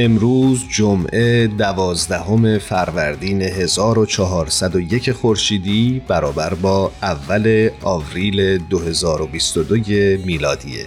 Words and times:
امروز 0.00 0.68
جمعه 0.68 1.46
دوازدهم 1.46 2.58
فروردین 2.58 3.42
1401 3.42 5.12
خورشیدی 5.12 6.02
برابر 6.08 6.54
با 6.54 6.92
اول 7.02 7.70
آوریل 7.82 8.58
2022 8.58 9.74
میلادیه. 10.26 10.86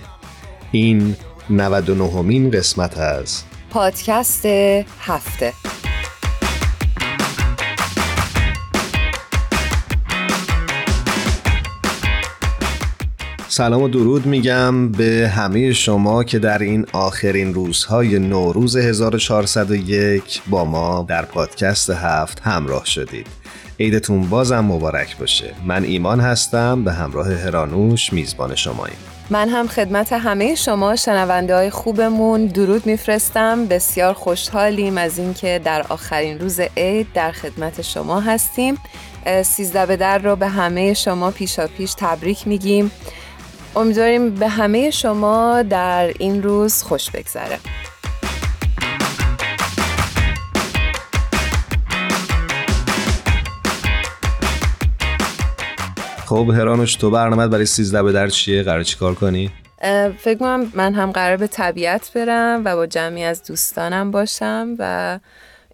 این 0.71 1.15
99 1.49 2.21
مین 2.21 2.51
قسمت 2.51 2.97
از 2.97 3.43
پادکست 3.69 4.45
هفته. 4.99 5.53
سلام 13.53 13.81
و 13.81 13.87
درود 13.87 14.25
میگم 14.25 14.91
به 14.91 15.31
همه 15.35 15.73
شما 15.73 16.23
که 16.23 16.39
در 16.39 16.59
این 16.59 16.85
آخرین 16.93 17.53
روزهای 17.53 18.19
نوروز 18.19 18.77
1401 18.77 20.41
با 20.49 20.65
ما 20.65 21.05
در 21.09 21.25
پادکست 21.25 21.89
هفت 21.89 22.39
همراه 22.39 22.85
شدید. 22.85 23.27
عیدتون 23.79 24.29
بازم 24.29 24.59
مبارک 24.59 25.17
باشه. 25.17 25.53
من 25.65 25.83
ایمان 25.83 26.19
هستم 26.19 26.83
به 26.83 26.91
همراه 26.91 27.33
هرانوش 27.33 28.13
میزبان 28.13 28.55
شماییم. 28.55 28.97
من 29.29 29.49
هم 29.49 29.67
خدمت 29.67 30.13
همه 30.13 30.55
شما 30.55 30.95
شنونده 30.95 31.55
های 31.55 31.69
خوبمون 31.69 32.45
درود 32.45 32.85
میفرستم. 32.85 33.65
بسیار 33.65 34.13
خوشحالیم 34.13 34.97
از 34.97 35.19
اینکه 35.19 35.61
در 35.63 35.85
آخرین 35.89 36.39
روز 36.39 36.59
عید 36.77 37.07
در 37.13 37.31
خدمت 37.31 37.81
شما 37.81 38.19
هستیم. 38.19 38.77
سیزده 39.43 39.85
به 39.85 39.95
در 39.95 40.17
رو 40.17 40.35
به 40.35 40.47
همه 40.47 40.93
شما 40.93 41.31
پیشا 41.31 41.67
پیش 41.67 41.93
تبریک 41.97 42.47
میگیم. 42.47 42.91
امیدواریم 43.75 44.35
به 44.35 44.47
همه 44.47 44.91
شما 44.91 45.61
در 45.61 46.13
این 46.19 46.43
روز 46.43 46.83
خوش 46.83 47.11
بگذره 47.11 47.57
خب 56.25 56.49
هرانوش 56.49 56.95
تو 56.95 57.11
برنامه 57.11 57.47
برای 57.47 57.65
سیزده 57.65 58.03
به 58.03 58.11
در 58.11 58.27
چیه؟ 58.27 58.63
قرار 58.63 58.83
چی 58.83 58.97
کار 58.97 59.15
کنی؟ 59.15 59.51
فکر 60.17 60.37
کنم 60.39 60.71
من 60.75 60.93
هم 60.93 61.11
قرار 61.11 61.37
به 61.37 61.47
طبیعت 61.47 62.11
برم 62.15 62.61
و 62.65 62.75
با 62.75 62.85
جمعی 62.85 63.23
از 63.23 63.43
دوستانم 63.43 64.11
باشم 64.11 64.75
و 64.79 65.19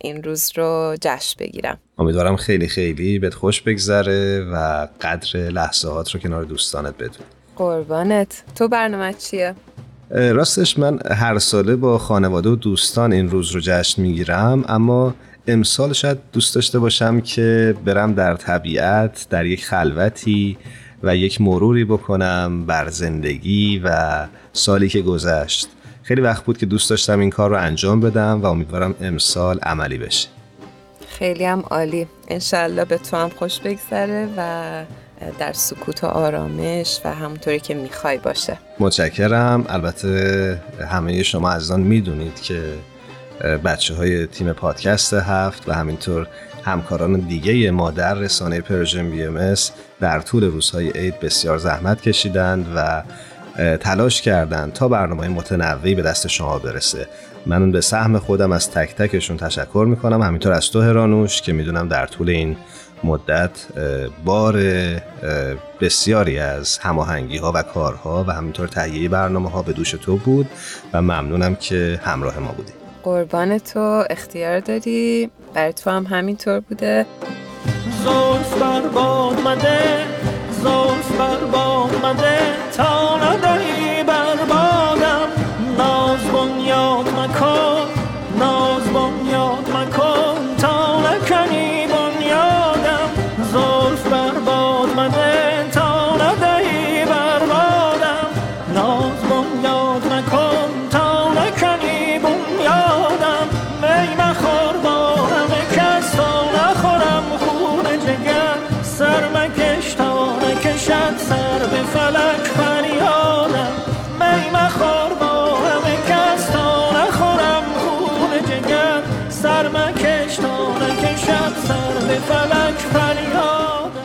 این 0.02 0.24
روز 0.24 0.52
رو 0.56 0.98
جشن 1.02 1.36
بگیرم 1.40 1.78
امیدوارم 1.98 2.36
خیلی 2.36 2.68
خیلی 2.68 3.20
بهت 3.20 3.34
خوش 3.34 3.62
بگذره 3.62 4.48
و 4.54 4.88
قدر 5.02 5.40
لحظات 5.40 6.12
رو 6.12 6.20
کنار 6.20 6.44
دوستانت 6.44 6.96
بدون 6.98 7.37
قربانت. 7.58 8.44
تو 8.56 8.68
برنامه 8.68 9.14
چیه؟ 9.14 9.56
راستش 10.10 10.80
من 10.80 11.00
هر 11.12 11.40
ساله 11.40 11.76
با 11.76 11.98
خانواده 11.98 12.50
و 12.50 12.56
دوستان 12.56 13.14
این 13.14 13.30
روز 13.30 13.52
رو 13.52 13.62
جشن 13.64 14.02
می‌گیرم 14.02 14.66
اما 14.68 15.14
امسال 15.48 15.94
شاید 15.94 16.18
دوست 16.34 16.56
داشته 16.56 16.80
باشم 16.80 17.22
که 17.22 17.76
برم 17.86 18.14
در 18.14 18.36
طبیعت 18.36 19.28
در 19.30 19.46
یک 19.46 19.66
خلوتی 19.66 20.58
و 21.04 21.16
یک 21.16 21.42
مروری 21.42 21.86
بکنم 21.86 22.66
بر 22.66 22.90
زندگی 22.90 23.82
و 23.84 24.28
سالی 24.54 24.90
که 24.90 25.02
گذشت. 25.02 25.68
خیلی 26.04 26.22
وقت 26.22 26.44
بود 26.44 26.58
که 26.58 26.66
دوست 26.66 26.90
داشتم 26.90 27.20
این 27.20 27.30
کار 27.30 27.50
رو 27.50 27.58
انجام 27.58 28.00
بدم 28.00 28.42
و 28.42 28.46
امیدوارم 28.46 28.96
امسال 29.02 29.60
عملی 29.60 29.98
بشه. 29.98 30.28
خیلی 31.08 31.46
هم 31.46 31.60
عالی. 31.60 32.08
انشالله 32.28 32.86
به 32.86 32.98
تو 32.98 33.18
هم 33.18 33.30
خوش 33.30 33.60
بگذره 33.60 34.30
و 34.38 34.84
در 35.40 35.54
سکوت 35.54 36.04
و 36.04 36.08
آرامش 36.08 37.00
و 37.06 37.14
همونطوری 37.14 37.60
که 37.60 37.74
می‌خوای 37.74 38.18
باشه. 38.18 38.58
متشکرم. 38.80 39.66
البته 39.70 40.62
همه 40.92 41.24
شما 41.24 41.60
آن 41.72 41.80
می‌دونید 41.80 42.42
که 42.42 42.64
بچه 43.66 43.96
های 43.96 44.28
تیم 44.28 44.54
پادکست 44.54 45.14
هفت 45.14 45.70
و 45.70 45.74
همینطور 45.74 46.28
همکاران 46.66 47.20
دیگه 47.20 47.72
ما 47.72 47.92
در 47.92 48.14
رسانه 48.14 48.62
Persian 48.62 49.12
BM 49.12 49.56
در 50.00 50.20
طول 50.20 50.44
روزهای 50.44 50.90
عید 50.90 51.20
بسیار 51.20 51.58
زحمت 51.58 52.02
کشیدند 52.02 52.68
و 52.76 53.04
تلاش 53.78 54.22
کردند 54.22 54.74
تا 54.74 54.88
برنامه 54.88 55.28
متنوعی 55.28 55.96
به 55.96 56.02
دست 56.02 56.28
شما 56.28 56.60
برسه. 56.60 57.08
من 57.46 57.72
به 57.72 57.82
سهم 57.82 58.20
خودم 58.20 58.52
از 58.52 58.72
تک 58.72 58.96
تکشون 58.96 59.38
تشکر 59.38 59.86
می‌کنم. 59.90 60.22
همینطور 60.22 60.54
از 60.54 60.72
تو 60.72 60.82
هرانوش 60.82 61.42
که 61.42 61.54
می‌دونم 61.54 61.88
در 61.88 62.06
طول 62.06 62.30
این 62.30 62.58
مدت 63.04 63.52
بار 64.26 64.56
بسیاری 65.82 66.40
از 66.40 66.78
هماهنگی 66.78 67.38
ها 67.38 67.52
و 67.56 67.62
کارها 67.62 68.26
و 68.28 68.32
همینطور 68.32 68.68
تهیه 68.68 69.10
برنامه 69.10 69.50
ها 69.50 69.62
به 69.62 69.74
دوش 69.74 69.92
تو 69.92 70.18
بود 70.18 70.50
و 70.94 71.02
ممنونم 71.02 71.56
که 71.56 72.00
همراه 72.04 72.40
ما 72.40 72.52
بودی. 72.52 72.74
قربان 73.04 73.58
تو 73.58 74.04
اختیار 74.10 74.60
داری. 74.60 75.30
برای 75.54 75.74
تو 75.74 75.90
هم 75.90 76.06
همینطور 76.06 76.60
بوده. 76.60 77.06
زلف 78.04 78.62
بر 78.62 78.82
باد 78.82 79.40
مده 79.40 80.06
زلف 80.52 81.18
بر 81.20 81.46
باد 81.52 82.06
مده 82.06 82.38
تا 82.78 83.18
نداری 83.18 83.77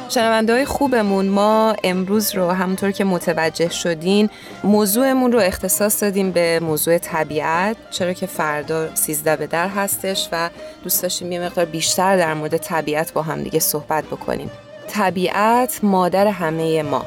شنونده 0.08 0.52
های 0.52 0.64
خوبمون 0.64 1.28
ما 1.28 1.74
امروز 1.84 2.34
رو 2.34 2.50
همونطور 2.50 2.90
که 2.90 3.04
متوجه 3.04 3.68
شدین 3.68 4.30
موضوعمون 4.64 5.32
رو 5.32 5.38
اختصاص 5.38 6.02
دادیم 6.02 6.30
به 6.30 6.60
موضوع 6.60 6.98
طبیعت. 6.98 7.76
چرا 7.90 8.12
که 8.12 8.26
فردا 8.26 8.94
سیزده 8.94 9.36
به 9.36 9.46
در 9.46 9.68
هستش 9.68 10.28
و 10.32 10.50
دوست 10.82 11.02
داشتیم 11.02 11.32
یه 11.32 11.40
مقدار 11.40 11.64
بیشتر 11.64 12.16
در 12.16 12.34
مورد 12.34 12.56
طبیعت 12.56 13.12
با 13.12 13.22
هم 13.22 13.42
دیگه 13.42 13.58
صحبت 13.58 14.04
بکنیم. 14.04 14.50
طبیعت 14.88 15.80
مادر 15.82 16.26
همه 16.26 16.82
ما. 16.82 17.04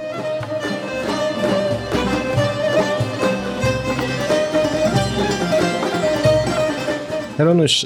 هرانوش 7.39 7.85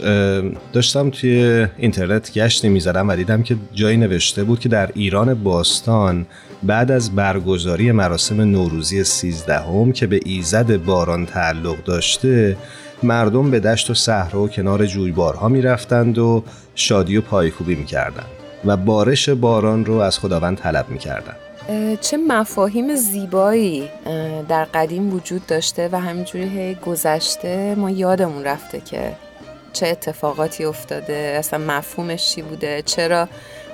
داشتم 0.73 1.09
توی 1.09 1.67
اینترنت 1.77 2.33
گشتی 2.33 2.69
می‌زدم 2.69 3.09
و 3.09 3.15
دیدم 3.15 3.43
که 3.43 3.55
جایی 3.73 3.97
نوشته 3.97 4.43
بود 4.43 4.59
که 4.59 4.69
در 4.69 4.89
ایران 4.93 5.33
باستان 5.33 6.25
بعد 6.63 6.91
از 6.91 7.15
برگزاری 7.15 7.91
مراسم 7.91 8.41
نوروزی 8.41 9.03
سیزدهم 9.03 9.91
که 9.91 10.07
به 10.07 10.19
ایزد 10.25 10.77
باران 10.77 11.25
تعلق 11.25 11.83
داشته 11.83 12.57
مردم 13.03 13.51
به 13.51 13.59
دشت 13.59 13.89
و 13.89 13.93
صحرا 13.93 14.41
و 14.41 14.49
کنار 14.49 14.85
جویبارها 14.85 15.49
می‌رفتند 15.49 16.17
و 16.17 16.43
شادی 16.75 17.17
و 17.17 17.21
پایکوبی 17.21 17.75
می‌کردند 17.75 18.29
و 18.65 18.77
بارش 18.77 19.29
باران 19.29 19.85
رو 19.85 19.93
از 19.93 20.19
خداوند 20.19 20.57
طلب 20.57 20.89
می‌کردند 20.89 21.37
چه 22.01 22.17
مفاهیم 22.17 22.95
زیبایی 22.95 23.89
در 24.49 24.63
قدیم 24.63 25.13
وجود 25.13 25.45
داشته 25.45 25.89
و 25.91 25.99
همینجوری 25.99 26.75
گذشته 26.75 27.75
ما 27.75 27.89
یادمون 27.89 28.43
رفته 28.43 28.81
که 28.81 29.15
چه 29.73 29.87
اتفاقاتی 29.87 30.65
افتاده 30.65 31.35
اصلا 31.39 31.59
مفهومش 31.59 32.29
چی 32.35 32.41
بوده؟ 32.41 32.81
چرا 32.85 33.29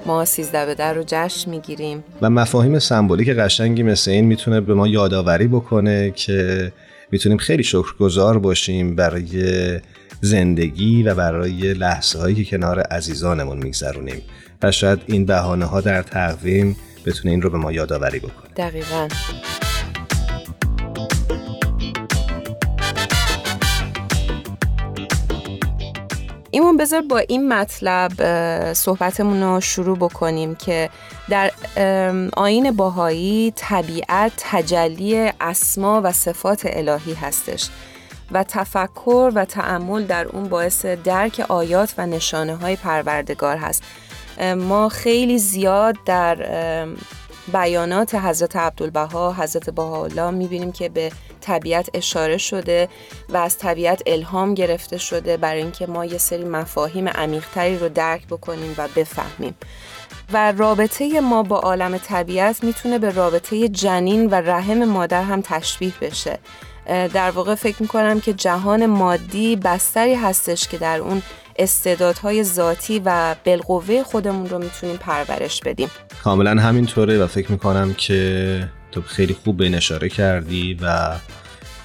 ما 0.06 0.25
سیزده 0.25 0.65
به 0.65 0.75
در 0.75 0.94
رو 0.94 1.03
جشن 1.07 1.51
می‌گیریم؟ 1.51 2.03
و 2.21 2.30
مفاهیم 2.30 2.80
سمبولیک 2.80 3.30
قشنگی 3.30 3.83
مثل 3.83 4.12
این 4.12 4.25
می‌تونه 4.25 4.62
به 4.62 4.74
ما 4.74 4.88
یادآوری 4.88 5.47
بکنه 5.47 6.12
که 6.12 6.71
می‌تونیم 7.12 7.38
خیلی 7.38 7.63
شکرگزار 7.63 8.39
باشیم 8.39 8.95
برای 8.95 9.80
زندگی 10.21 11.03
و 11.03 11.15
برای 11.15 11.74
لحظه 11.74 12.19
هایی 12.19 12.36
که 12.36 12.45
کنار 12.45 12.80
عزیزانمون 12.80 13.57
میگذرونیم. 13.57 14.21
و 14.63 14.71
شاید 14.71 15.00
این 15.06 15.25
بهانه 15.25 15.65
ها 15.65 15.81
در 15.81 16.01
تقویم 16.01 16.75
بتونه 17.06 17.31
این 17.31 17.42
رو 17.42 17.50
به 17.50 17.57
ما 17.57 17.71
یادآوری 17.71 18.19
بکنه. 18.19 18.50
دقیقا. 18.57 19.07
ایمون 26.56 26.78
بذار 26.78 27.02
با 27.02 27.18
این 27.18 27.48
مطلب 27.48 28.12
صحبتمون 28.74 29.44
رو 29.44 29.62
شروع 29.62 29.98
بکنیم 29.98 30.56
که 30.56 30.90
در 31.30 31.52
آین 32.38 32.72
باهایی 32.72 33.54
طبیعت 33.56 34.31
تجلی 34.38 35.31
اسما 35.42 36.02
و 36.04 36.12
صفات 36.12 36.62
الهی 36.63 37.13
هستش 37.13 37.69
و 38.31 38.44
تفکر 38.44 39.31
و 39.36 39.46
تعمل 39.46 40.04
در 40.04 40.25
اون 40.28 40.50
باعث 40.50 40.86
درک 40.86 41.46
آیات 41.50 41.94
و 41.98 42.06
نشانه 42.06 42.56
های 42.56 42.75
پروردگار 42.75 43.57
هست. 43.57 43.84
ما 44.57 44.90
خیلی 44.90 45.38
زیاد 45.38 45.96
در 46.06 46.36
بیانات 47.53 48.15
حضرت 48.15 48.56
عبدالبها 48.56 49.33
حضرت 49.33 49.69
بهاءالله 49.69 50.31
می‌بینیم 50.31 50.71
که 50.71 50.89
به 50.89 51.12
طبیعت 51.42 51.89
اشاره 51.94 52.38
شده 52.38 52.89
و 53.30 53.38
از 53.38 53.57
طبیعت 53.57 54.01
الهام 54.06 54.53
گرفته 54.53 54.97
شده 54.97 55.38
برای 55.38 55.62
اینکه 55.62 55.88
ما 55.88 56.06
یه 56.06 56.18
سری 56.18 56.44
مفاهیم 56.44 57.07
عمیقتری 57.07 57.77
رو 57.77 57.89
درک 57.89 58.27
بکنیم 58.27 58.75
و 58.77 58.88
بفهمیم. 58.95 59.56
و 60.33 60.51
رابطه 60.51 61.19
ما 61.19 61.44
با 61.44 61.59
عالم 61.59 61.97
طبیعت 61.97 62.63
می‌تونه 62.63 63.00
به 63.00 63.12
رابطه 63.12 63.69
جنین 63.69 64.30
و 64.30 64.36
رحم 64.36 64.86
مادر 64.86 65.24
هم 65.24 65.42
تشبیه 65.42 65.94
بشه. 66.01 66.39
در 67.13 67.31
واقع 67.31 67.56
فکر 67.56 67.81
می‌کنم 67.81 68.19
که 68.19 68.33
جهان 68.33 68.86
مادی 68.86 69.56
بستری 69.56 70.15
هستش 70.15 70.68
که 70.68 70.77
در 70.77 71.00
اون 71.00 71.21
استعدادهای 71.56 72.44
ذاتی 72.44 73.02
و 73.06 73.36
بالقوه 73.46 74.04
خودمون 74.04 74.50
رو 74.50 74.60
می‌تونیم 74.60 74.98
پرورش 74.98 75.62
بدیم. 75.62 75.90
کاملا 76.24 76.62
همینطوره 76.62 77.24
و 77.24 77.28
فکر 77.28 77.52
می‌کنم 77.52 77.94
که 77.94 78.69
تو 78.92 79.02
خیلی 79.02 79.34
خوب 79.44 79.57
به 79.57 79.78
اشاره 79.78 80.10
کردی 80.10 80.80
و 80.81 81.16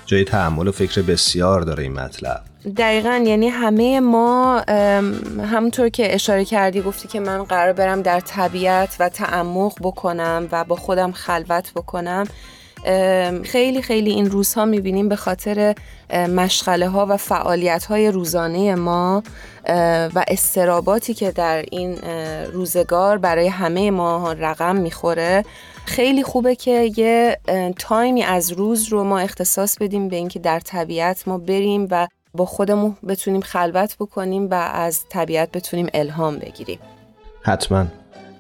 جای 0.07 0.25
تحمل 0.25 0.69
و 0.69 0.73
فکر 0.73 1.03
بسیار 1.03 1.61
داره 1.61 1.83
این 1.83 1.93
مطلب. 1.93 2.41
دقیقا 2.77 3.23
یعنی 3.27 3.49
همه 3.49 4.01
ما 4.01 4.61
همونطور 5.53 5.89
که 5.89 6.15
اشاره 6.15 6.45
کردی 6.45 6.81
گفتی 6.81 7.09
که 7.09 7.21
من 7.21 7.45
قرار 7.45 7.73
برم 7.73 8.03
در 8.03 8.21
طبیعت 8.21 8.97
و 9.01 9.09
تعمق 9.09 9.73
بکنم 9.83 10.49
و 10.53 10.65
با 10.65 10.77
خودم 10.77 11.13
خلوت 11.13 11.73
بکنم. 11.77 12.27
خیلی 13.45 13.83
خیلی 13.83 14.11
این 14.11 14.31
روزها 14.31 14.65
می‌بینیم 14.65 15.09
به 15.09 15.17
خاطر 15.17 15.75
مشغله 16.13 16.89
ها 16.89 17.07
و 17.07 17.17
فعالیت 17.17 17.85
های 17.85 18.11
روزانه 18.11 18.75
ما. 18.75 19.23
و 20.15 20.25
استراباتی 20.29 21.15
که 21.15 21.31
در 21.31 21.65
این 21.71 21.99
روزگار 22.53 23.19
برای 23.19 23.49
همه 23.49 23.91
ما 23.91 24.33
رقم 24.33 24.77
می‌خوره. 24.77 25.45
خیلی 25.85 26.23
خوبه 26.23 26.55
که 26.55 26.91
یه 26.97 27.39
تایمی 27.79 28.23
از 28.23 28.53
روز 28.53 28.89
رو 28.89 29.05
ما 29.05 29.19
اختصاص 29.19 29.77
بدیم 29.81 30.09
به 30.09 30.17
اینکه 30.17 30.39
در 30.39 30.61
طبیعت 30.61 31.29
ما 31.29 31.39
بریم 31.39 31.89
و 31.91 32.09
با 32.35 32.45
خودمون 32.45 32.97
بتونیم 33.09 33.41
خلوت 33.41 33.97
بکنیم 34.01 34.51
و 34.51 34.55
از 34.55 35.01
طبیعت 35.09 35.53
بتونیم 35.53 35.89
الهام 35.95 36.39
بگیریم. 36.39 36.79
حتما. 37.43 37.87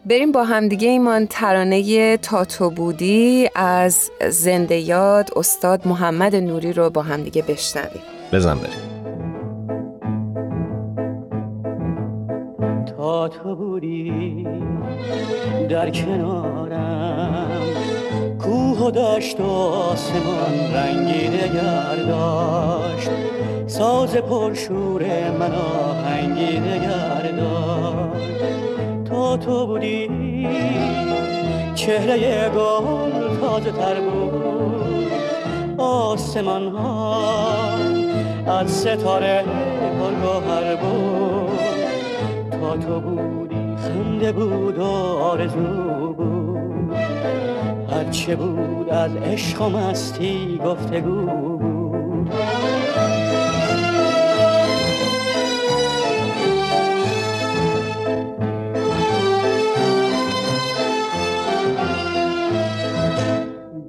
بریم 0.06 0.32
با 0.32 0.44
همدیگه 0.44 0.88
ایمان. 0.88 1.26
ترانه 1.26 2.16
تاتو 2.16 2.70
بودی 2.70 3.50
از 3.54 4.10
زنده 4.30 4.76
یاد 4.76 5.30
استاد 5.36 5.88
محمد 5.88 6.36
نوری 6.36 6.72
رو 6.72 6.90
با 6.90 7.02
همدیگه 7.02 7.42
بشنویم. 7.42 8.02
بزن 8.32 8.54
بریم. 8.54 8.99
تو 13.10 13.54
بودی 13.56 14.46
در 15.68 15.90
کنارم. 15.90 17.50
کوه 18.38 18.78
و 18.78 18.90
داشت 18.90 19.40
و 19.40 19.44
آسمان 19.44 20.74
رنگی 20.74 21.28
دگر 21.28 21.96
داشت. 22.08 23.10
ساز 23.66 24.16
پرشور 24.16 25.02
من 25.30 25.52
آهنگی 25.54 26.60
دگر 26.60 27.30
داشت. 27.36 28.40
تا 29.04 29.36
تو 29.36 29.66
بودی 29.66 30.10
چهره 31.74 32.48
گل 32.48 33.36
تازه 33.40 33.72
تر 33.72 34.00
بود. 34.00 35.12
آسمان 35.78 36.68
ها 36.68 37.20
از 38.46 38.70
ستاره 38.70 39.44
پرگوهر 40.00 40.76
بود. 40.76 41.39
تا 42.60 42.76
تو 42.76 43.00
بودی 43.00 43.76
خنده 43.76 44.32
بود 44.32 44.78
و 44.78 44.84
آرزو 44.84 46.12
بود. 46.12 46.94
هرچه 47.90 48.36
بود 48.36 48.88
از 48.88 49.16
عشق 49.16 49.62
و 49.62 49.68
مستی 49.68 50.60
گفتگو 50.64 51.26
بود. 51.58 52.30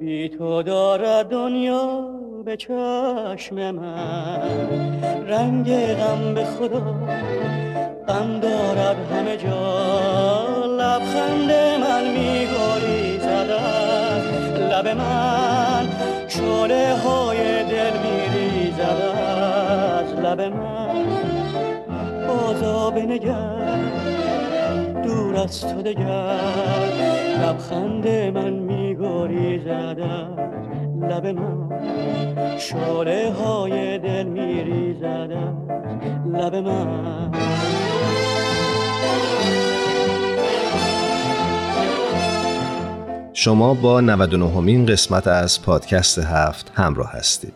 بی 0.00 0.28
تو 0.28 0.62
دارد 0.62 1.28
دنیا 1.28 2.08
به 2.44 2.56
چشم 2.56 3.70
من 3.70 4.40
رنگ 5.26 5.94
غم 5.94 6.34
به 6.34 6.44
خدا 6.44 6.94
غم 8.08 8.40
دارد 8.40 8.96
همه 9.12 9.36
جا. 9.36 10.66
لبخند 10.66 11.50
من 11.80 12.04
میگوری 12.04 13.18
زدن. 13.18 14.22
لب 14.70 14.88
من 14.88 15.88
شعله 16.28 16.94
های 16.94 17.64
دل 17.64 17.92
میری 17.98 18.72
از 18.80 20.14
لب 20.14 20.40
من 20.40 21.06
بازا 22.28 22.90
بنگر 22.90 23.78
دور 25.04 25.36
از 25.36 25.60
تو 25.60 25.82
دگر. 25.82 26.38
لبخند 27.42 28.08
من 28.08 28.52
میگوری 28.52 29.58
زدن. 29.58 30.52
لب 31.02 31.26
من 31.26 32.58
شعله 32.58 33.32
های 33.32 33.98
دل 33.98 34.22
میریزد 34.22 35.30
لب 36.26 36.54
من 36.54 37.30
شما 43.32 43.74
با 43.74 44.00
99 44.00 44.48
همین 44.48 44.86
قسمت 44.86 45.26
از 45.26 45.62
پادکست 45.62 46.18
هفت 46.18 46.72
همراه 46.74 47.12
هستید. 47.12 47.54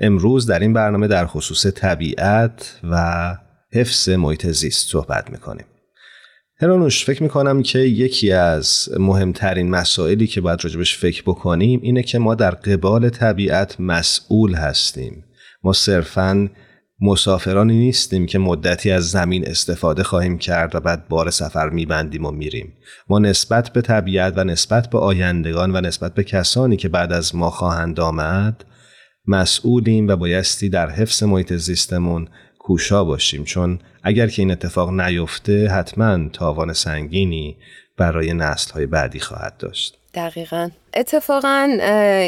امروز 0.00 0.46
در 0.46 0.58
این 0.58 0.72
برنامه 0.72 1.08
در 1.08 1.26
خصوص 1.26 1.66
طبیعت 1.66 2.80
و 2.90 3.36
حفظ 3.72 4.08
محیط 4.08 4.46
زیست 4.46 4.88
صحبت 4.88 5.30
می‌کنیم. 5.30 5.66
هرانوش 6.60 7.04
فکر 7.04 7.22
می‌کنم 7.22 7.62
که 7.62 7.78
یکی 7.78 8.32
از 8.32 8.88
مهمترین 8.98 9.70
مسائلی 9.70 10.26
که 10.26 10.40
باید 10.40 10.64
راجبش 10.64 10.98
فکر 10.98 11.22
بکنیم 11.22 11.80
اینه 11.82 12.02
که 12.02 12.18
ما 12.18 12.34
در 12.34 12.50
قبال 12.50 13.08
طبیعت 13.08 13.80
مسئول 13.80 14.54
هستیم. 14.54 15.24
ما 15.62 15.72
صرفاً 15.72 16.48
مسافرانی 17.00 17.78
نیستیم 17.78 18.26
که 18.26 18.38
مدتی 18.38 18.90
از 18.90 19.10
زمین 19.10 19.48
استفاده 19.48 20.02
خواهیم 20.02 20.38
کرد 20.38 20.74
و 20.74 20.80
بعد 20.80 21.08
بار 21.08 21.30
سفر 21.30 21.68
میبندیم 21.68 22.24
و 22.24 22.30
میریم. 22.30 22.72
ما 23.08 23.18
نسبت 23.18 23.72
به 23.72 23.80
طبیعت 23.80 24.32
و 24.36 24.44
نسبت 24.44 24.90
به 24.90 24.98
آیندگان 24.98 25.76
و 25.76 25.80
نسبت 25.80 26.14
به 26.14 26.24
کسانی 26.24 26.76
که 26.76 26.88
بعد 26.88 27.12
از 27.12 27.34
ما 27.34 27.50
خواهند 27.50 28.00
آمد 28.00 28.64
مسئولیم 29.26 30.08
و 30.08 30.16
بایستی 30.16 30.68
در 30.68 30.90
حفظ 30.90 31.22
محیط 31.22 31.52
زیستمون 31.52 32.28
کوشا 32.66 33.04
باشیم 33.04 33.44
چون 33.44 33.78
اگر 34.02 34.26
که 34.26 34.42
این 34.42 34.50
اتفاق 34.50 34.90
نیفته 34.90 35.68
حتما 35.68 36.28
تاوان 36.28 36.72
سنگینی 36.72 37.56
برای 37.96 38.34
نسل 38.34 38.72
های 38.72 38.86
بعدی 38.86 39.20
خواهد 39.20 39.56
داشت. 39.58 39.98
دقیقا. 40.14 40.70
اتفاقا 40.94 41.78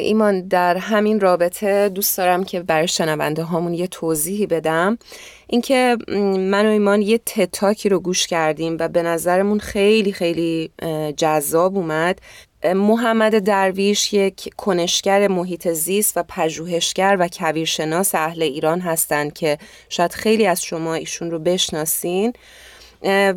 ایمان 0.02 0.49
در 0.49 0.76
همین 0.76 1.21
رابطه 1.21 1.88
دوست 1.88 2.18
دارم 2.18 2.45
که 2.45 2.61
برای 2.61 2.88
شنونده 2.88 3.42
هامون 3.42 3.75
یه 3.75 3.87
توضیحی 3.87 4.47
بدم. 4.47 4.99
اینکه 5.47 5.97
من 6.38 6.66
و 6.66 6.68
ایمان 6.68 7.02
یه 7.02 7.18
تتاکی 7.18 7.88
رو 7.88 8.00
گوش 8.00 8.26
کردیم 8.26 8.76
و 8.80 8.88
به 8.88 9.02
نظرمون 9.02 9.59
خیلی 9.59 10.12
خیلی 10.12 10.71
جذاب 11.16 11.76
اومد. 11.76 12.21
محمد 12.64 13.38
درویش 13.38 14.12
یک 14.12 14.54
کنشگر 14.56 15.28
محیط 15.28 15.68
زیست 15.68 16.16
و 16.16 16.22
پژوهشگر 16.28 17.16
و 17.20 17.28
کویرشناس 17.28 18.14
اهل 18.14 18.42
ایران 18.42 18.80
هستند 18.80 19.32
که 19.32 19.58
شاید 19.88 20.12
خیلی 20.12 20.46
از 20.46 20.64
شما 20.64 20.94
ایشون 20.94 21.30
رو 21.30 21.38
بشناسین. 21.38 22.32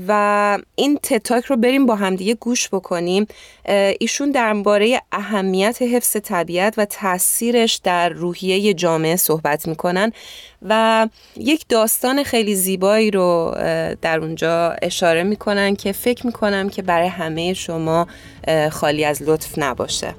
و 0.08 0.58
این 0.75 1.00
تتاک 1.03 1.46
رو 1.46 1.58
بریم 1.58 1.86
با 1.86 1.96
همدیگه 1.96 2.34
گوش 2.34 2.70
بکنیم. 2.70 3.27
ایشون 4.00 4.32
درباره 4.32 5.01
اهمیت 5.12 5.82
حفظ 5.82 6.18
طبیعت 6.18 6.74
و 6.77 6.86
تاثیرش 6.86 7.75
در 7.84 8.10
روحیه 8.10 8.74
جامعه 8.74 9.15
صحبت 9.15 9.68
می‌کنن 9.68 10.12
و 10.62 11.08
یک 11.38 11.65
داستان 11.70 12.24
خیلی 12.24 12.56
زیبایی 12.56 13.12
رو 13.12 13.56
در 14.01 14.20
اونجا 14.20 14.75
اشاره 14.82 15.24
می‌کنن 15.24 15.75
که 15.75 15.91
فکر 15.91 16.25
می‌کنم 16.25 16.70
که 16.70 16.82
برای 16.82 17.08
همه 17.08 17.53
شما 17.53 18.08
خالی 18.72 19.06
از 19.06 19.22
لطف 19.22 19.53
نباشه. 19.58 20.15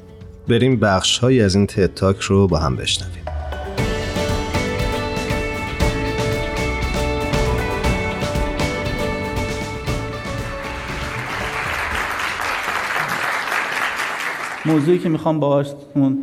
بریم 0.49 0.81
بخش 0.81 1.19
هایی 1.19 1.43
از 1.43 1.55
این 1.55 1.67
تتاک 1.67 2.17
رو 2.21 2.49
با 2.49 2.59
هم 2.59 2.77
بشنویم. 2.77 3.25
موضوعی 14.67 14.99
که 14.99 15.09
می‌خوام 15.09 15.41
باهاشون 15.41 16.19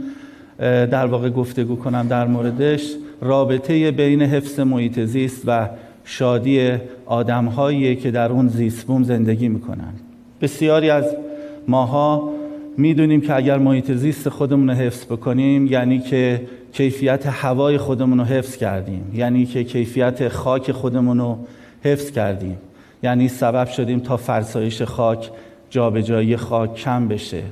در 0.60 1.06
واقع 1.06 1.30
گفتگو 1.30 1.76
کنم 1.76 2.08
در 2.08 2.28
موردش 2.28 2.92
رابطه 3.22 3.92
بین 3.92 4.22
حفظ 4.22 4.60
محیط 4.60 5.00
زیست 5.00 5.44
و 5.46 5.70
شادی 6.04 6.72
آدمهایی 7.06 7.96
که 7.96 8.12
در 8.12 8.32
اون 8.32 8.48
زیست 8.48 8.86
بوم 8.86 9.04
زندگی 9.04 9.50
می‌کنن. 9.50 9.94
بسیاری 10.42 10.90
از 10.90 11.06
ماها 11.68 12.30
می‌دونیم 12.78 13.22
که 13.22 13.36
اگر 13.36 13.58
محیط 13.58 13.92
زیست 13.92 14.30
خودمون 14.30 14.70
رو 14.70 14.76
حفظ 14.76 15.06
بکنیم 15.06 15.68
یعنی 15.68 16.00
که 16.00 16.42
کیفیت 16.74 17.26
هوای 17.26 17.78
خودمون 17.78 18.20
رو 18.20 18.26
حفظ 18.26 18.58
کردیم 18.58 19.12
یعنی 19.14 19.46
که 19.46 19.64
کیفیت 19.64 20.28
خاک 20.28 20.72
خودمون 20.72 21.20
رو 21.20 21.38
حفظ 21.84 22.12
کردیم. 22.12 22.58
یعنی 23.04 23.28
سبب 23.28 23.68
شدیم 23.68 24.00
تا 24.00 24.18
فرسایش 24.18 24.82
خاک 24.82 25.30
جابجایی 25.70 26.38
خاک 26.38 26.74
کم 26.74 27.08
بشه. 27.08 27.44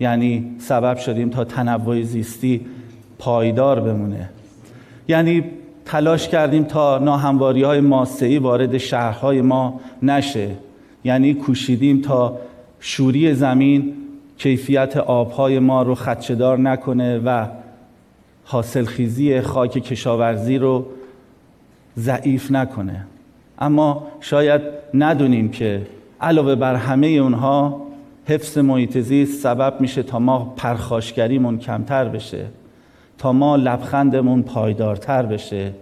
یعنی 0.00 0.56
سبب 0.58 0.96
شدیم 0.96 1.30
تا 1.30 1.44
تنوع 1.44 2.02
زیستی 2.02 2.60
پایدار 3.18 3.80
بمونه. 3.80 4.28
یعنی 5.08 5.44
تلاش 5.84 6.28
کردیم 6.28 6.64
تا 6.64 6.98
ناهمواری 6.98 7.62
های 7.62 7.80
ماسهی 7.80 8.38
وارد 8.38 8.78
شهرهای 8.78 9.40
ما 9.40 9.80
نشه. 10.02 10.50
یعنی 11.04 11.34
کوشیدیم 11.34 12.00
تا 12.00 12.38
شوری 12.80 13.34
زمین 13.34 13.94
کیفیت 14.38 14.96
آبهای 14.96 15.58
ما 15.58 15.82
رو 15.82 15.94
خدشدار 15.94 16.58
نکنه 16.58 17.18
و 17.18 17.46
حاصلخیزی 18.44 19.40
خاک 19.40 19.70
کشاورزی 19.70 20.58
رو 20.58 20.86
ضعیف 21.98 22.50
نکنه. 22.50 23.06
اما 23.58 24.06
شاید 24.20 24.60
ندونیم 24.94 25.48
که 25.48 25.86
علاوه 26.20 26.54
بر 26.54 26.74
همه 26.74 27.06
اونها 27.06 27.83
حفظ 28.26 28.58
محیط 28.58 28.98
زیست 28.98 29.42
سبب 29.42 29.80
میشه 29.80 30.02
تا 30.02 30.18
ما 30.18 30.52
پرخاشگریمون 30.56 31.58
کمتر 31.58 32.08
بشه 32.08 32.46
تا 33.18 33.32
ما 33.32 33.56
لبخندمون 33.56 34.42
پایدارتر 34.42 35.22
بشه 35.26 35.72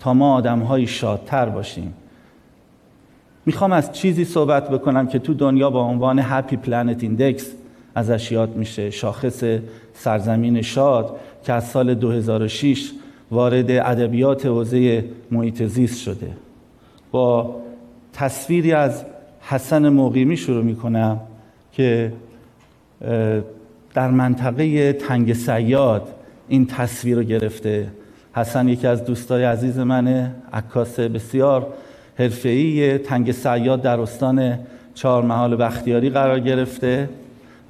تا 0.00 0.14
ما 0.14 0.34
آدمهایی 0.34 0.86
شادتر 0.86 1.46
باشیم. 1.46 1.94
می‌خوام 3.46 3.72
از 3.72 3.92
چیزی 3.92 4.24
صحبت 4.24 4.70
بکنم 4.70 5.06
که 5.06 5.18
تو 5.18 5.34
دنیا 5.34 5.70
با 5.70 5.82
عنوان 5.82 6.18
Happy 6.18 6.56
Planet 6.56 7.02
Index 7.02 7.52
ازش 7.94 8.32
یاد 8.32 8.56
میشه. 8.56 8.90
شاخص 8.90 9.44
سرزمین 9.94 10.62
شاد 10.62 11.16
که 11.44 11.52
از 11.52 11.68
سال 11.68 11.94
2006 11.94 12.92
وارد 13.30 13.70
ادبیات 13.70 14.46
حوزه 14.46 15.04
محیط 15.30 15.62
زیست 15.62 16.00
شده. 16.00 16.30
با 17.10 17.56
تصویری 18.12 18.72
از 18.72 19.04
حسن 19.40 19.88
مقیمی 19.88 20.36
شروع 20.36 20.64
می‌کنم. 20.64 21.20
که 21.76 22.12
در 23.94 24.10
منطقه 24.10 24.92
تنگ 24.92 25.32
صیاد 25.32 26.08
این 26.48 26.66
تصویر 26.66 27.16
رو 27.16 27.22
گرفته. 27.22 27.86
حسن 28.34 28.68
یکی 28.68 28.86
از 28.86 29.04
دوستای 29.04 29.44
عزیز 29.44 29.78
منه 29.78 30.34
عکاس 30.52 31.00
بسیار 31.00 31.66
حرفه‌ای 32.18 32.98
تنگ 32.98 33.32
سیاد 33.32 33.82
در 33.82 34.00
استان 34.00 34.58
چهار 34.94 35.22
محال 35.22 35.56
بختیاری 35.56 36.10
قرار 36.10 36.40
گرفته. 36.40 37.08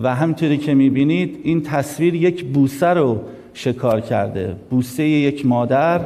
و 0.01 0.15
همطوری 0.15 0.59
که 0.59 0.75
می‌بینید 0.75 1.41
این 1.43 1.63
تصویر 1.63 2.15
یک 2.15 2.45
بوسه 2.45 2.87
رو 2.87 3.21
شکار 3.55 4.01
کرده. 4.01 4.57
بوسه 4.71 5.03
یک 5.03 5.47
مادر 5.47 6.01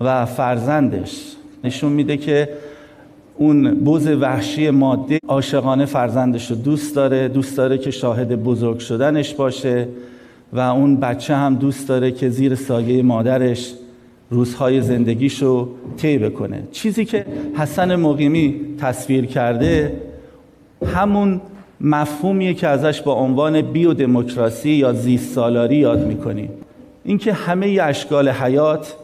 و 0.00 0.26
فرزندش. 0.26 1.36
نشون 1.64 1.92
میده 1.92 2.16
که 2.16 2.48
اون 3.38 3.74
بوز 3.74 4.06
وحشی 4.06 4.70
ماده 4.70 5.18
عاشقانه 5.28 5.84
فرزندش 5.84 6.50
رو 6.50 6.56
دوست 6.56 6.96
داره 6.96 7.28
دوست 7.28 7.56
داره 7.56 7.78
که 7.78 7.90
شاهد 7.90 8.42
بزرگ 8.42 8.78
شدنش 8.78 9.34
باشه 9.34 9.88
و 10.52 10.60
اون 10.60 10.96
بچه 10.96 11.36
هم 11.36 11.54
دوست 11.54 11.88
داره 11.88 12.10
که 12.10 12.28
زیر 12.28 12.54
سایه 12.54 13.02
مادرش 13.02 13.74
روزهای 14.30 14.80
زندگیش 14.80 15.42
رو 15.42 15.68
طی 15.96 16.18
بکنه. 16.18 16.62
چیزی 16.72 17.04
که 17.04 17.26
حسن 17.54 17.96
مقیمی 17.96 18.60
تصویر 18.78 19.26
کرده 19.26 19.92
همون 20.94 21.40
مفهومیه 21.80 22.54
که 22.54 22.68
ازش 22.68 23.02
با 23.02 23.12
عنوان 23.12 23.62
بیو 23.62 23.94
دموکراسی 23.94 24.70
یا 24.70 24.92
زیست 24.92 25.34
سالاری 25.34 25.76
یاد 25.76 26.06
می‌کنیم 26.06 26.50
اینکه 27.04 27.32
همه 27.32 27.78
اشکال 27.82 28.28
حیات 28.28 28.96